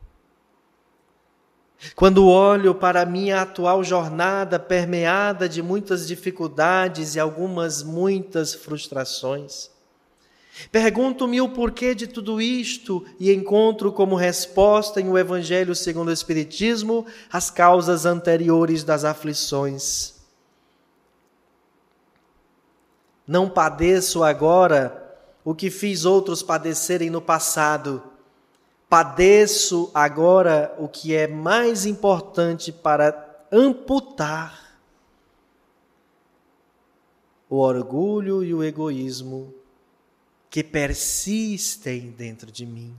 Quando 1.95 2.27
olho 2.27 2.75
para 2.75 3.03
a 3.03 3.07
minha 3.07 3.43
atual 3.43 3.85
jornada 3.85 4.59
permeada 4.59 5.47
de 5.47 5.61
muitas 5.63 6.09
dificuldades 6.09 7.15
e 7.15 7.21
algumas 7.21 7.83
muitas 7.83 8.55
frustrações, 8.55 9.71
pergunto-me 10.71 11.41
o 11.41 11.49
porquê 11.49 11.95
de 11.95 12.07
tudo 12.07 12.41
isto 12.41 13.05
e 13.19 13.33
encontro 13.33 13.93
como 13.93 14.17
resposta 14.17 15.01
em 15.01 15.09
o 15.09 15.17
Evangelho 15.17 15.75
segundo 15.75 16.09
o 16.09 16.13
Espiritismo 16.13 17.07
as 17.33 17.51
causas 17.51 18.05
anteriores 18.07 18.85
das 18.85 19.05
aflições. 19.05 20.15
Não 23.27 23.49
padeço 23.49 24.25
agora 24.25 25.17
o 25.45 25.55
que 25.55 25.71
fiz 25.71 26.05
outros 26.05 26.43
padecerem 26.43 27.11
no 27.11 27.21
passado. 27.21 28.03
Padeço 28.89 29.91
agora 29.95 30.75
o 30.79 30.89
que 30.89 31.15
é 31.15 31.29
mais 31.29 31.87
importante 31.87 32.73
para 32.73 33.47
amputar 33.53 34.77
o 37.49 37.57
orgulho 37.57 38.45
e 38.45 38.53
o 38.55 38.63
egoísmo 38.63 39.60
que 40.51 40.65
persistem 40.65 42.11
dentro 42.11 42.51
de 42.51 42.67
mim. 42.67 42.95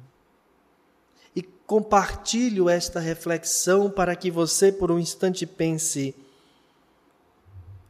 E 1.36 1.44
compartilho 1.44 2.70
esta 2.70 3.00
reflexão 3.00 3.92
para 3.92 4.16
que 4.16 4.32
você, 4.32 4.72
por 4.72 4.90
um 4.90 4.98
instante, 4.98 5.46
pense: 5.46 6.16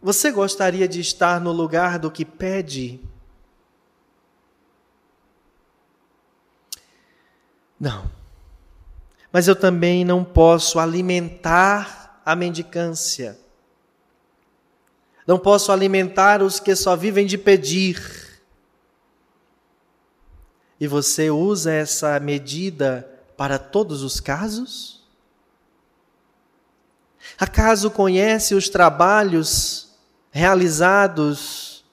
você 0.02 0.32
gostaria 0.32 0.88
de 0.88 1.00
estar 1.00 1.40
no 1.40 1.52
lugar 1.52 2.00
do 2.00 2.10
que 2.10 2.26
pede? 2.26 3.00
Não. 7.80 8.10
Mas 9.32 9.48
eu 9.48 9.56
também 9.56 10.04
não 10.04 10.24
posso 10.24 10.80
alimentar 10.80 12.22
a 12.26 12.36
mendicância. 12.36 13.40
Não 15.26 15.38
posso 15.40 15.72
alimentar 15.72 16.42
os 16.42 16.60
que 16.60 16.76
só 16.76 16.96
vivem 16.96 17.26
de 17.26 17.38
pedir. 17.38 18.31
E 20.82 20.88
você 20.88 21.30
usa 21.30 21.72
essa 21.72 22.20
medida 22.20 23.08
para 23.38 23.60
todos 23.60 24.02
os 24.02 24.20
casos? 24.20 25.08
Acaso 27.38 27.92
conhece 27.92 28.56
os 28.56 28.68
trabalhos 28.68 29.96
realizados 30.32 31.86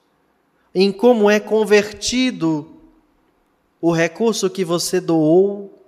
em 0.73 0.91
como 0.91 1.29
é 1.29 1.39
convertido 1.39 2.81
o 3.79 3.91
recurso 3.91 4.49
que 4.49 4.65
você 4.65 4.99
doou 4.99 5.85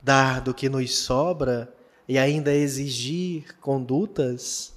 dar 0.00 0.40
do 0.40 0.54
que 0.54 0.68
nos 0.68 0.96
sobra 0.98 1.74
e 2.06 2.16
ainda 2.16 2.54
exigir 2.54 3.58
condutas, 3.58 4.75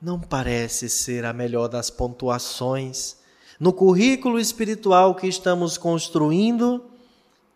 não 0.00 0.18
parece 0.18 0.88
ser 0.88 1.24
a 1.24 1.32
melhor 1.32 1.68
das 1.68 1.90
pontuações 1.90 3.18
no 3.58 3.74
currículo 3.74 4.40
espiritual 4.40 5.14
que 5.14 5.26
estamos 5.26 5.76
construindo 5.76 6.82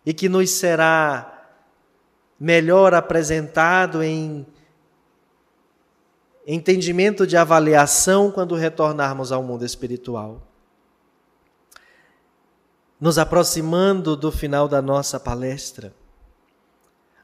e 0.05 0.13
que 0.13 0.29
nos 0.29 0.51
será 0.51 1.49
melhor 2.39 2.93
apresentado 2.93 4.03
em 4.03 4.47
entendimento 6.47 7.27
de 7.27 7.39
avaliação 7.39 8.31
quando 8.31 8.55
retornarmos 8.55 9.33
ao 9.33 9.43
mundo 9.43 9.65
espiritual. 9.65 10.47
Nos 13.01 13.17
aproximando 13.17 14.15
do 14.15 14.31
final 14.31 14.69
da 14.69 14.83
nossa 14.83 15.19
palestra, 15.19 15.95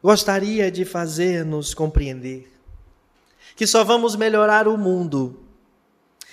gostaria 0.03 0.71
de 0.71 0.87
fazer-nos 0.87 1.75
compreender 1.75 2.60
que 3.61 3.67
só 3.67 3.85
vamos 3.85 4.17
melhorar 4.17 4.67
o 4.67 4.79
mundo, 4.79 5.39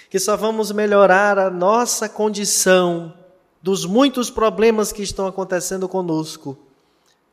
que 0.09 0.17
só 0.17 0.37
vamos 0.37 0.71
melhorar 0.71 1.37
a 1.37 1.49
nossa 1.49 2.07
condição 2.07 3.13
dos 3.61 3.85
muitos 3.85 4.29
problemas 4.29 4.93
que 4.93 5.03
estão 5.03 5.27
acontecendo 5.27 5.89
conosco 5.89 6.57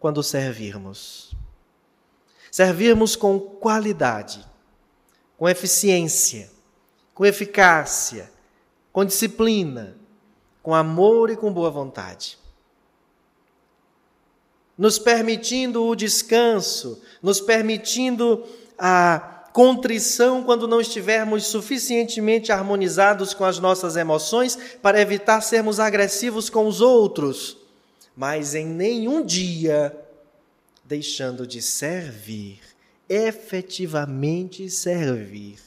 quando 0.00 0.20
servirmos. 0.20 1.32
Servirmos 2.50 3.14
com 3.14 3.38
qualidade, 3.38 4.44
com 5.38 5.48
eficiência, 5.48 6.50
com 7.14 7.24
eficácia, 7.24 8.32
com 8.92 9.04
disciplina, 9.04 9.96
com 10.60 10.74
amor 10.74 11.30
e 11.30 11.36
com 11.36 11.52
boa 11.52 11.70
vontade 11.70 12.36
nos 14.76 14.98
permitindo 14.98 15.84
o 15.84 15.94
descanso, 15.94 17.00
nos 17.22 17.40
permitindo 17.40 18.44
a 18.76 19.33
contrição 19.54 20.42
quando 20.42 20.66
não 20.66 20.80
estivermos 20.80 21.46
suficientemente 21.46 22.50
harmonizados 22.50 23.32
com 23.32 23.44
as 23.44 23.60
nossas 23.60 23.94
emoções 23.94 24.58
para 24.82 25.00
evitar 25.00 25.40
sermos 25.42 25.78
agressivos 25.78 26.50
com 26.50 26.66
os 26.66 26.80
outros, 26.80 27.56
mas 28.16 28.56
em 28.56 28.66
nenhum 28.66 29.24
dia 29.24 29.96
deixando 30.84 31.46
de 31.46 31.62
servir, 31.62 32.58
efetivamente 33.08 34.68
servir. 34.68 35.60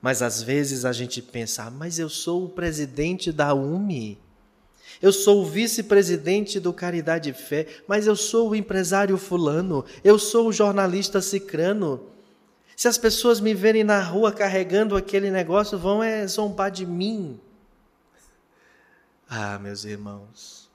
Mas 0.00 0.22
às 0.22 0.40
vezes 0.40 0.84
a 0.84 0.92
gente 0.92 1.20
pensa, 1.20 1.64
ah, 1.64 1.70
mas 1.70 1.98
eu 1.98 2.08
sou 2.08 2.44
o 2.44 2.48
presidente 2.48 3.32
da 3.32 3.52
UME. 3.52 4.20
Eu 5.02 5.12
sou 5.12 5.42
o 5.42 5.44
vice-presidente 5.44 6.60
do 6.60 6.72
Caridade 6.72 7.30
e 7.30 7.32
Fé, 7.32 7.66
mas 7.88 8.06
eu 8.06 8.14
sou 8.14 8.50
o 8.50 8.54
empresário 8.54 9.18
fulano, 9.18 9.84
eu 10.04 10.16
sou 10.16 10.46
o 10.46 10.52
jornalista 10.52 11.20
cicrano. 11.20 12.08
Se 12.76 12.86
as 12.86 12.96
pessoas 12.96 13.40
me 13.40 13.52
verem 13.52 13.82
na 13.82 14.00
rua 14.00 14.32
carregando 14.32 14.96
aquele 14.96 15.28
negócio, 15.28 15.76
vão 15.76 16.04
é 16.04 16.24
zombar 16.26 16.70
de 16.70 16.86
mim. 16.86 17.40
Ah, 19.34 19.58
meus 19.58 19.86
irmãos. 19.86 20.70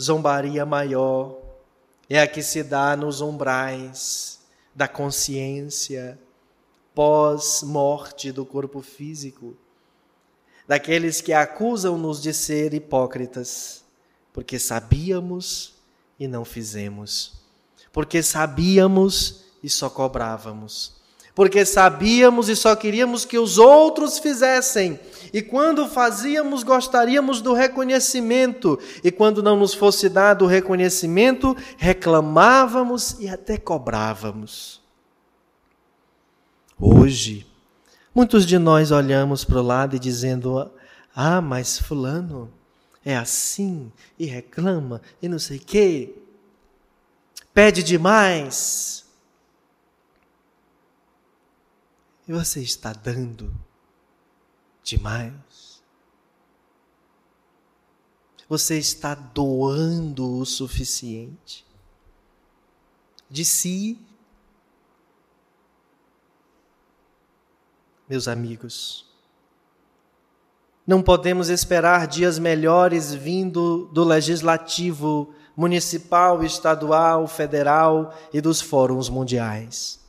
Zombaria 0.00 0.64
maior 0.64 1.42
é 2.08 2.22
a 2.22 2.26
que 2.26 2.42
se 2.42 2.62
dá 2.62 2.96
nos 2.96 3.20
umbrais 3.20 4.40
da 4.74 4.88
consciência 4.88 6.18
pós-morte 6.94 8.32
do 8.32 8.46
corpo 8.46 8.80
físico 8.80 9.54
daqueles 10.68 11.22
que 11.22 11.32
acusam-nos 11.32 12.20
de 12.20 12.34
ser 12.34 12.74
hipócritas, 12.74 13.82
porque 14.34 14.58
sabíamos 14.58 15.72
e 16.20 16.28
não 16.28 16.44
fizemos, 16.44 17.40
porque 17.90 18.22
sabíamos 18.22 19.46
e 19.62 19.70
só 19.70 19.88
cobrávamos, 19.88 20.92
porque 21.34 21.64
sabíamos 21.64 22.50
e 22.50 22.54
só 22.54 22.76
queríamos 22.76 23.24
que 23.24 23.38
os 23.38 23.56
outros 23.56 24.18
fizessem. 24.18 25.00
E 25.32 25.40
quando 25.40 25.88
fazíamos, 25.88 26.62
gostaríamos 26.62 27.40
do 27.40 27.54
reconhecimento, 27.54 28.78
e 29.02 29.10
quando 29.10 29.42
não 29.42 29.56
nos 29.56 29.72
fosse 29.72 30.08
dado 30.10 30.44
o 30.44 30.48
reconhecimento, 30.48 31.56
reclamávamos 31.78 33.16
e 33.20 33.28
até 33.28 33.56
cobrávamos. 33.56 34.82
Hoje, 36.78 37.47
muitos 38.18 38.44
de 38.44 38.58
nós 38.58 38.90
olhamos 38.90 39.44
para 39.44 39.60
o 39.60 39.62
lado 39.62 39.94
e 39.94 39.98
dizendo: 39.98 40.72
Ah, 41.14 41.40
mas 41.40 41.78
Fulano 41.78 42.52
é 43.04 43.16
assim 43.16 43.92
e 44.18 44.26
reclama 44.26 45.00
e 45.22 45.28
não 45.28 45.38
sei 45.38 45.58
o 45.58 45.60
quê, 45.60 46.20
pede 47.54 47.80
demais. 47.80 49.06
E 52.26 52.32
você 52.32 52.60
está 52.60 52.92
dando 52.92 53.54
demais? 54.82 55.80
Você 58.48 58.78
está 58.78 59.14
doando 59.14 60.38
o 60.38 60.44
suficiente 60.44 61.64
de 63.30 63.44
si? 63.44 64.07
Meus 68.08 68.26
amigos, 68.26 69.04
não 70.86 71.02
podemos 71.02 71.50
esperar 71.50 72.06
dias 72.06 72.38
melhores 72.38 73.12
vindo 73.12 73.90
do 73.92 74.02
legislativo 74.02 75.34
municipal, 75.54 76.42
estadual, 76.42 77.28
federal 77.28 78.16
e 78.32 78.40
dos 78.40 78.62
fóruns 78.62 79.10
mundiais. 79.10 80.00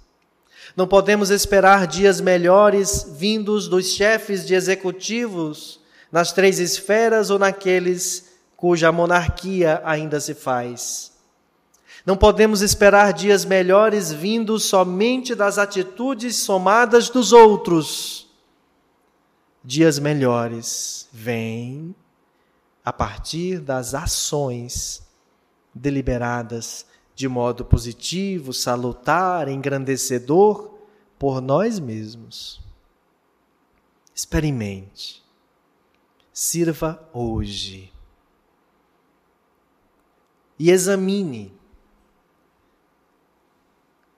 Não 0.77 0.87
podemos 0.87 1.29
esperar 1.29 1.85
dias 1.85 2.21
melhores 2.21 3.05
vindos 3.17 3.67
dos 3.67 3.87
chefes 3.87 4.47
de 4.47 4.53
executivos 4.53 5.81
nas 6.09 6.31
três 6.31 6.57
esferas 6.57 7.29
ou 7.29 7.37
naqueles 7.37 8.29
cuja 8.55 8.93
monarquia 8.93 9.81
ainda 9.83 10.21
se 10.21 10.33
faz. 10.33 11.18
Não 12.05 12.15
podemos 12.15 12.61
esperar 12.61 13.13
dias 13.13 13.45
melhores 13.45 14.11
vindos 14.11 14.65
somente 14.65 15.35
das 15.35 15.57
atitudes 15.57 16.37
somadas 16.37 17.09
dos 17.09 17.33
outros 17.33 18.29
dias 19.63 19.99
melhores 19.99 21.07
vêm 21.11 21.93
a 22.83 22.93
partir 22.93 23.59
das 23.59 23.93
ações 23.93 25.07
deliberadas 25.73 26.85
de 27.13 27.27
modo 27.27 27.65
positivo, 27.65 28.53
salutar, 28.53 29.47
engrandecedor 29.49 30.73
por 31.19 31.41
nós 31.41 31.77
mesmos. 31.77 32.61
Experimente. 34.15 35.23
Sirva 36.31 37.07
hoje. 37.13 37.91
E 40.57 40.71
examine 40.71 41.59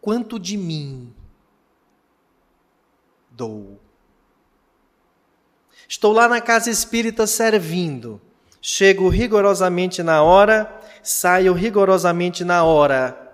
quanto 0.01 0.39
de 0.39 0.57
mim 0.57 1.13
dou 3.29 3.79
Estou 5.91 6.13
lá 6.13 6.25
na 6.25 6.39
casa 6.39 6.69
espírita 6.69 7.27
servindo. 7.27 8.21
Chego 8.61 9.09
rigorosamente 9.09 10.01
na 10.01 10.23
hora, 10.23 10.73
saio 11.03 11.51
rigorosamente 11.51 12.45
na 12.45 12.63
hora. 12.63 13.29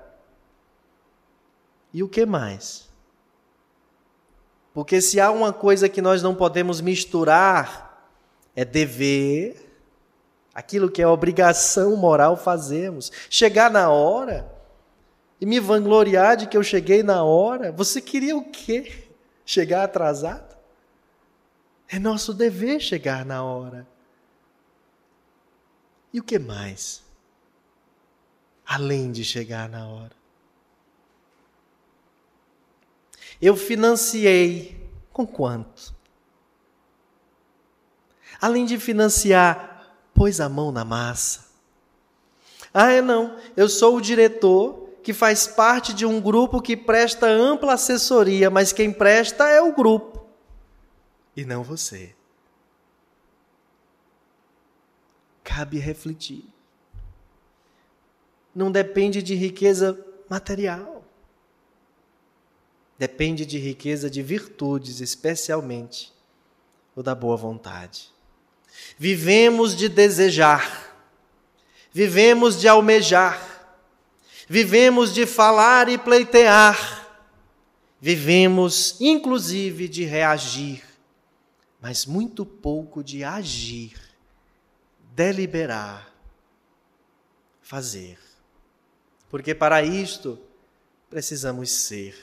E 1.94 2.02
o 2.02 2.10
que 2.10 2.26
mais? 2.26 2.90
Porque 4.74 5.00
se 5.02 5.20
há 5.20 5.30
uma 5.30 5.54
coisa 5.54 5.88
que 5.88 6.02
nós 6.02 6.24
não 6.24 6.34
podemos 6.34 6.82
misturar, 6.82 8.12
é 8.56 8.66
dever, 8.66 9.72
aquilo 10.52 10.90
que 10.90 11.04
é 11.04 11.08
obrigação 11.08 11.96
moral 11.96 12.36
fazemos. 12.36 13.12
Chegar 13.30 13.70
na 13.70 13.92
hora 13.92 14.57
e 15.40 15.46
me 15.46 15.60
vangloriar 15.60 16.36
de 16.36 16.48
que 16.48 16.58
eu 16.58 16.64
cheguei 16.64 17.04
na 17.04 17.24
hora. 17.24 17.72
Você 17.72 18.02
queria 18.02 18.36
o 18.36 18.44
quê? 18.50 19.08
Chegar 19.46 19.84
atrasado? 19.84 20.58
É 21.88 22.00
nosso 22.00 22.34
dever 22.34 22.80
chegar 22.80 23.26
na 23.26 23.44
hora. 23.44 23.88
E 26.12 26.20
o 26.20 26.24
que 26.24 26.40
mais? 26.40 27.04
Além 28.66 29.12
de 29.12 29.24
chegar 29.24 29.70
na 29.70 29.88
hora. 29.88 30.16
Eu 33.42 33.56
financiei 33.56 34.90
com 35.14 35.26
quanto? 35.26 35.96
Além 38.42 38.66
de 38.66 38.78
financiar, 38.78 39.96
pôs 40.14 40.42
a 40.42 40.50
mão 40.50 40.72
na 40.72 40.84
massa. 40.84 41.46
Ah, 42.74 42.92
é 42.92 43.02
não, 43.02 43.40
eu 43.56 43.70
sou 43.70 43.96
o 43.96 44.02
diretor 44.02 44.87
que 45.08 45.14
faz 45.14 45.48
parte 45.48 45.94
de 45.94 46.06
um 46.06 46.20
grupo 46.20 46.62
que 46.62 46.76
presta 46.76 47.28
ampla 47.28 47.76
assessoria, 47.76 48.50
mas 48.50 48.74
quem 48.74 48.92
presta 48.92 49.48
é 49.48 49.62
o 49.62 49.74
grupo 49.74 50.28
e 51.34 51.46
não 51.46 51.64
você. 51.64 52.14
Cabe 55.46 55.80
refletir. 55.80 56.44
Não 58.54 58.70
depende 58.70 59.24
de 59.24 59.34
riqueza 59.34 59.98
material. 60.30 61.06
Depende 63.00 63.46
de 63.46 63.58
riqueza 63.58 64.10
de 64.10 64.22
virtudes, 64.22 65.00
especialmente 65.00 66.14
o 66.94 67.02
da 67.02 67.16
boa 67.16 67.38
vontade. 67.38 68.14
Vivemos 68.98 69.74
de 69.74 69.88
desejar, 69.88 71.00
vivemos 71.94 72.60
de 72.60 72.68
almejar, 72.68 73.47
vivemos 74.48 75.14
de 75.14 75.26
falar 75.26 75.90
e 75.90 75.98
pleitear, 75.98 77.08
vivemos 78.00 78.96
inclusive 79.00 79.88
de 79.88 80.06
reagir 80.06 80.88
mas 81.80 82.06
muito 82.06 82.46
pouco 82.46 83.04
de 83.04 83.24
agir, 83.24 84.00
deliberar, 85.14 86.12
fazer. 87.62 88.20
Porque 89.30 89.54
para 89.54 89.84
isto 89.84 90.40
precisamos 91.10 91.72
ser. 91.72 92.16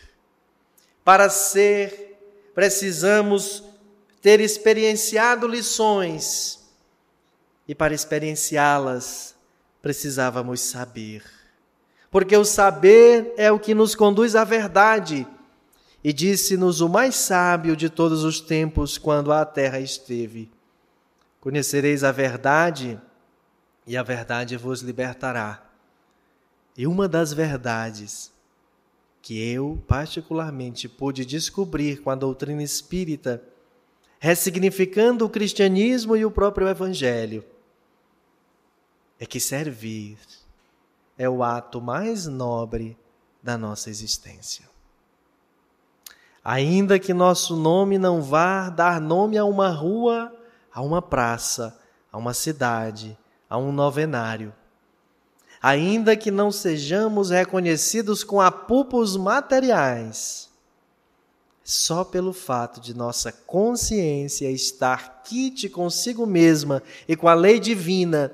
Para 1.04 1.28
ser, 1.30 2.18
precisamos 2.54 3.62
ter 4.20 4.40
experienciado 4.40 5.46
lições. 5.46 6.60
E 7.66 7.74
para 7.74 7.94
experienciá-las, 7.94 9.34
precisávamos 9.80 10.60
saber. 10.60 11.24
Porque 12.14 12.36
o 12.36 12.44
saber 12.44 13.34
é 13.36 13.50
o 13.50 13.58
que 13.58 13.74
nos 13.74 13.96
conduz 13.96 14.36
à 14.36 14.44
verdade 14.44 15.26
e 16.04 16.12
disse-nos 16.12 16.80
o 16.80 16.88
mais 16.88 17.16
sábio 17.16 17.74
de 17.74 17.90
todos 17.90 18.22
os 18.22 18.40
tempos 18.40 18.96
quando 18.96 19.32
a 19.32 19.44
terra 19.44 19.80
esteve: 19.80 20.48
Conhecereis 21.40 22.04
a 22.04 22.12
verdade, 22.12 23.00
e 23.84 23.96
a 23.96 24.02
verdade 24.04 24.56
vos 24.56 24.80
libertará. 24.80 25.68
E 26.78 26.86
uma 26.86 27.08
das 27.08 27.32
verdades 27.32 28.30
que 29.20 29.36
eu, 29.50 29.82
particularmente, 29.88 30.88
pude 30.88 31.24
descobrir 31.24 32.00
com 32.00 32.10
a 32.10 32.14
doutrina 32.14 32.62
espírita, 32.62 33.42
ressignificando 34.20 35.26
o 35.26 35.28
cristianismo 35.28 36.16
e 36.16 36.24
o 36.24 36.30
próprio 36.30 36.68
evangelho, 36.68 37.44
é 39.18 39.26
que 39.26 39.40
servir 39.40 40.16
é 41.18 41.28
o 41.28 41.42
ato 41.42 41.80
mais 41.80 42.26
nobre 42.26 42.96
da 43.42 43.56
nossa 43.56 43.90
existência. 43.90 44.68
Ainda 46.44 46.98
que 46.98 47.14
nosso 47.14 47.56
nome 47.56 47.98
não 47.98 48.20
vá 48.20 48.68
dar 48.68 49.00
nome 49.00 49.38
a 49.38 49.44
uma 49.44 49.70
rua, 49.70 50.34
a 50.72 50.82
uma 50.82 51.00
praça, 51.00 51.78
a 52.12 52.18
uma 52.18 52.34
cidade, 52.34 53.16
a 53.48 53.56
um 53.56 53.72
novenário. 53.72 54.52
Ainda 55.62 56.16
que 56.16 56.30
não 56.30 56.52
sejamos 56.52 57.30
reconhecidos 57.30 58.22
com 58.22 58.40
apupos 58.40 59.16
materiais, 59.16 60.50
só 61.62 62.04
pelo 62.04 62.34
fato 62.34 62.78
de 62.78 62.92
nossa 62.92 63.32
consciência 63.32 64.50
estar 64.50 65.22
quite 65.24 65.70
consigo 65.70 66.26
mesma 66.26 66.82
e 67.08 67.16
com 67.16 67.26
a 67.26 67.32
lei 67.32 67.58
divina, 67.58 68.30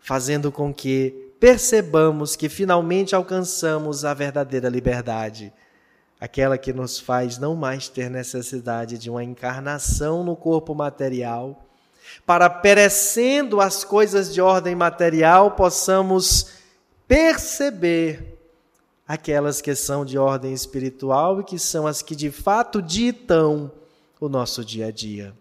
fazendo 0.00 0.50
com 0.50 0.74
que 0.74 1.23
percebamos 1.44 2.36
que 2.36 2.48
finalmente 2.48 3.14
alcançamos 3.14 4.02
a 4.02 4.14
verdadeira 4.14 4.66
liberdade 4.70 5.52
aquela 6.18 6.56
que 6.56 6.72
nos 6.72 6.98
faz 6.98 7.36
não 7.36 7.54
mais 7.54 7.86
ter 7.86 8.08
necessidade 8.08 8.96
de 8.96 9.10
uma 9.10 9.22
encarnação 9.22 10.24
no 10.24 10.34
corpo 10.34 10.74
material, 10.74 11.62
para 12.24 12.48
perecendo 12.48 13.60
as 13.60 13.84
coisas 13.84 14.32
de 14.32 14.40
ordem 14.40 14.74
material, 14.74 15.50
possamos 15.50 16.46
perceber 17.06 18.38
aquelas 19.06 19.60
que 19.60 19.74
são 19.74 20.02
de 20.02 20.16
ordem 20.16 20.54
espiritual 20.54 21.42
e 21.42 21.44
que 21.44 21.58
são 21.58 21.86
as 21.86 22.00
que 22.00 22.16
de 22.16 22.30
fato 22.30 22.80
ditam 22.80 23.70
o 24.18 24.30
nosso 24.30 24.64
dia 24.64 24.86
a 24.86 24.90
dia. 24.90 25.34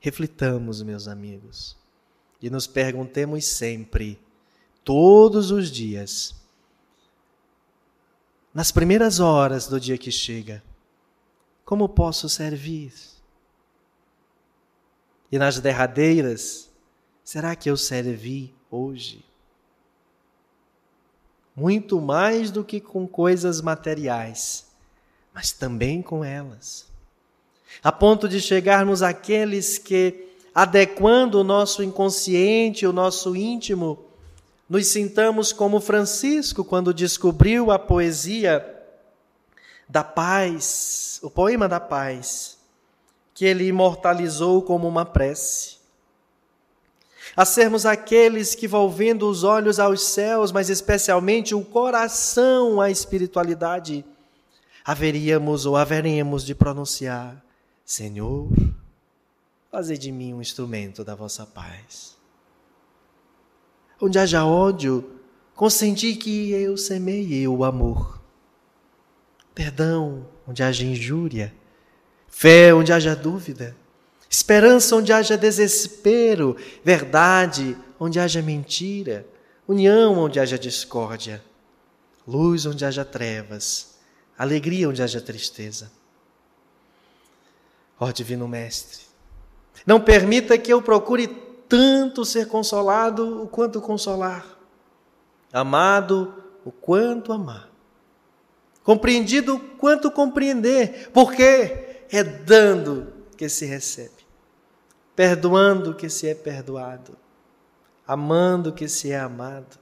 Reflitamos, 0.00 0.82
meus 0.82 1.06
amigos, 1.06 1.76
e 2.42 2.50
nos 2.50 2.66
perguntemos 2.66 3.46
sempre, 3.46 4.18
todos 4.84 5.50
os 5.50 5.70
dias, 5.70 6.34
nas 8.52 8.70
primeiras 8.70 9.18
horas 9.18 9.66
do 9.66 9.80
dia 9.80 9.98
que 9.98 10.12
chega, 10.12 10.62
como 11.64 11.88
posso 11.88 12.28
servir? 12.28 12.92
E 15.32 15.38
nas 15.38 15.58
derradeiras, 15.58 16.70
será 17.24 17.56
que 17.56 17.68
eu 17.68 17.76
servi 17.76 18.54
hoje? 18.70 19.24
Muito 21.56 22.00
mais 22.00 22.50
do 22.50 22.62
que 22.62 22.80
com 22.80 23.08
coisas 23.08 23.60
materiais, 23.60 24.66
mas 25.32 25.50
também 25.50 26.02
com 26.02 26.22
elas. 26.22 26.86
A 27.82 27.90
ponto 27.90 28.28
de 28.28 28.40
chegarmos 28.40 29.02
àqueles 29.02 29.78
que, 29.78 30.28
adequando 30.54 31.40
o 31.40 31.44
nosso 31.44 31.82
inconsciente, 31.82 32.86
o 32.86 32.92
nosso 32.92 33.34
íntimo, 33.34 34.13
nos 34.68 34.86
sintamos 34.86 35.52
como 35.52 35.80
Francisco 35.80 36.64
quando 36.64 36.94
descobriu 36.94 37.70
a 37.70 37.78
poesia 37.78 38.64
da 39.88 40.02
paz, 40.02 41.20
o 41.22 41.30
poema 41.30 41.68
da 41.68 41.78
paz, 41.78 42.58
que 43.34 43.44
ele 43.44 43.66
imortalizou 43.66 44.62
como 44.62 44.88
uma 44.88 45.04
prece. 45.04 45.74
A 47.36 47.44
sermos 47.44 47.84
aqueles 47.84 48.54
que, 48.54 48.68
volvendo 48.68 49.28
os 49.28 49.42
olhos 49.42 49.78
aos 49.80 50.02
céus, 50.02 50.52
mas 50.52 50.70
especialmente 50.70 51.54
o 51.54 51.64
coração 51.64 52.80
à 52.80 52.90
espiritualidade, 52.90 54.04
haveríamos 54.84 55.66
ou 55.66 55.76
haveremos 55.76 56.44
de 56.44 56.54
pronunciar: 56.54 57.42
Senhor, 57.84 58.48
fazei 59.70 59.98
de 59.98 60.12
mim 60.12 60.32
um 60.32 60.40
instrumento 60.40 61.02
da 61.02 61.14
vossa 61.14 61.44
paz. 61.44 62.13
Onde 64.04 64.18
haja 64.18 64.44
ódio, 64.44 65.02
consenti 65.54 66.14
que 66.14 66.50
eu 66.52 66.76
semeie 66.76 67.48
o 67.48 67.64
amor. 67.64 68.20
Perdão 69.54 70.28
onde 70.46 70.62
haja 70.62 70.84
injúria. 70.84 71.54
Fé 72.28 72.74
onde 72.74 72.92
haja 72.92 73.16
dúvida. 73.16 73.74
Esperança 74.28 74.94
onde 74.94 75.10
haja 75.10 75.38
desespero. 75.38 76.54
Verdade 76.84 77.78
onde 77.98 78.20
haja 78.20 78.42
mentira. 78.42 79.26
União 79.66 80.18
onde 80.18 80.38
haja 80.38 80.58
discórdia. 80.58 81.42
Luz 82.28 82.66
onde 82.66 82.84
haja 82.84 83.06
trevas. 83.06 83.94
Alegria 84.36 84.86
onde 84.86 85.02
haja 85.02 85.18
tristeza. 85.18 85.90
Ó 87.98 88.12
Divino 88.12 88.46
Mestre, 88.46 89.00
não 89.86 89.98
permita 89.98 90.58
que 90.58 90.70
eu 90.70 90.82
procure 90.82 91.43
tanto 91.68 92.24
ser 92.24 92.48
consolado 92.48 93.42
o 93.42 93.48
quanto 93.48 93.80
consolar, 93.80 94.44
amado 95.52 96.34
o 96.64 96.72
quanto 96.72 97.32
amar, 97.32 97.70
compreendido 98.82 99.56
o 99.56 99.60
quanto 99.60 100.10
compreender, 100.10 101.10
porque 101.12 102.04
é 102.10 102.22
dando 102.22 103.12
que 103.36 103.48
se 103.48 103.66
recebe, 103.66 104.24
perdoando 105.14 105.94
que 105.94 106.08
se 106.08 106.28
é 106.28 106.34
perdoado, 106.34 107.16
amando 108.06 108.72
que 108.72 108.88
se 108.88 109.10
é 109.10 109.18
amado. 109.18 109.78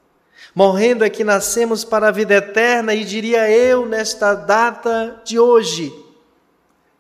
Morrendo 0.55 1.05
é 1.05 1.11
que 1.11 1.23
nascemos 1.23 1.85
para 1.85 2.09
a 2.09 2.11
vida 2.11 2.35
eterna, 2.35 2.95
e 2.95 3.05
diria 3.05 3.49
eu, 3.51 3.87
nesta 3.87 4.35
data 4.35 5.21
de 5.25 5.39
hoje, 5.39 5.93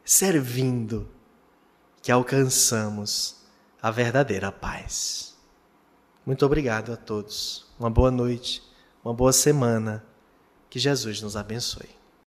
servindo, 0.04 1.08
que 2.00 2.12
alcançamos 2.12 3.41
a 3.82 3.90
verdadeira 3.90 4.52
paz. 4.52 5.36
Muito 6.24 6.46
obrigado 6.46 6.92
a 6.92 6.96
todos. 6.96 7.66
Uma 7.80 7.90
boa 7.90 8.12
noite, 8.12 8.62
uma 9.04 9.12
boa 9.12 9.32
semana. 9.32 10.04
Que 10.70 10.78
Jesus 10.78 11.20
nos 11.20 11.36
abençoe. 11.36 12.01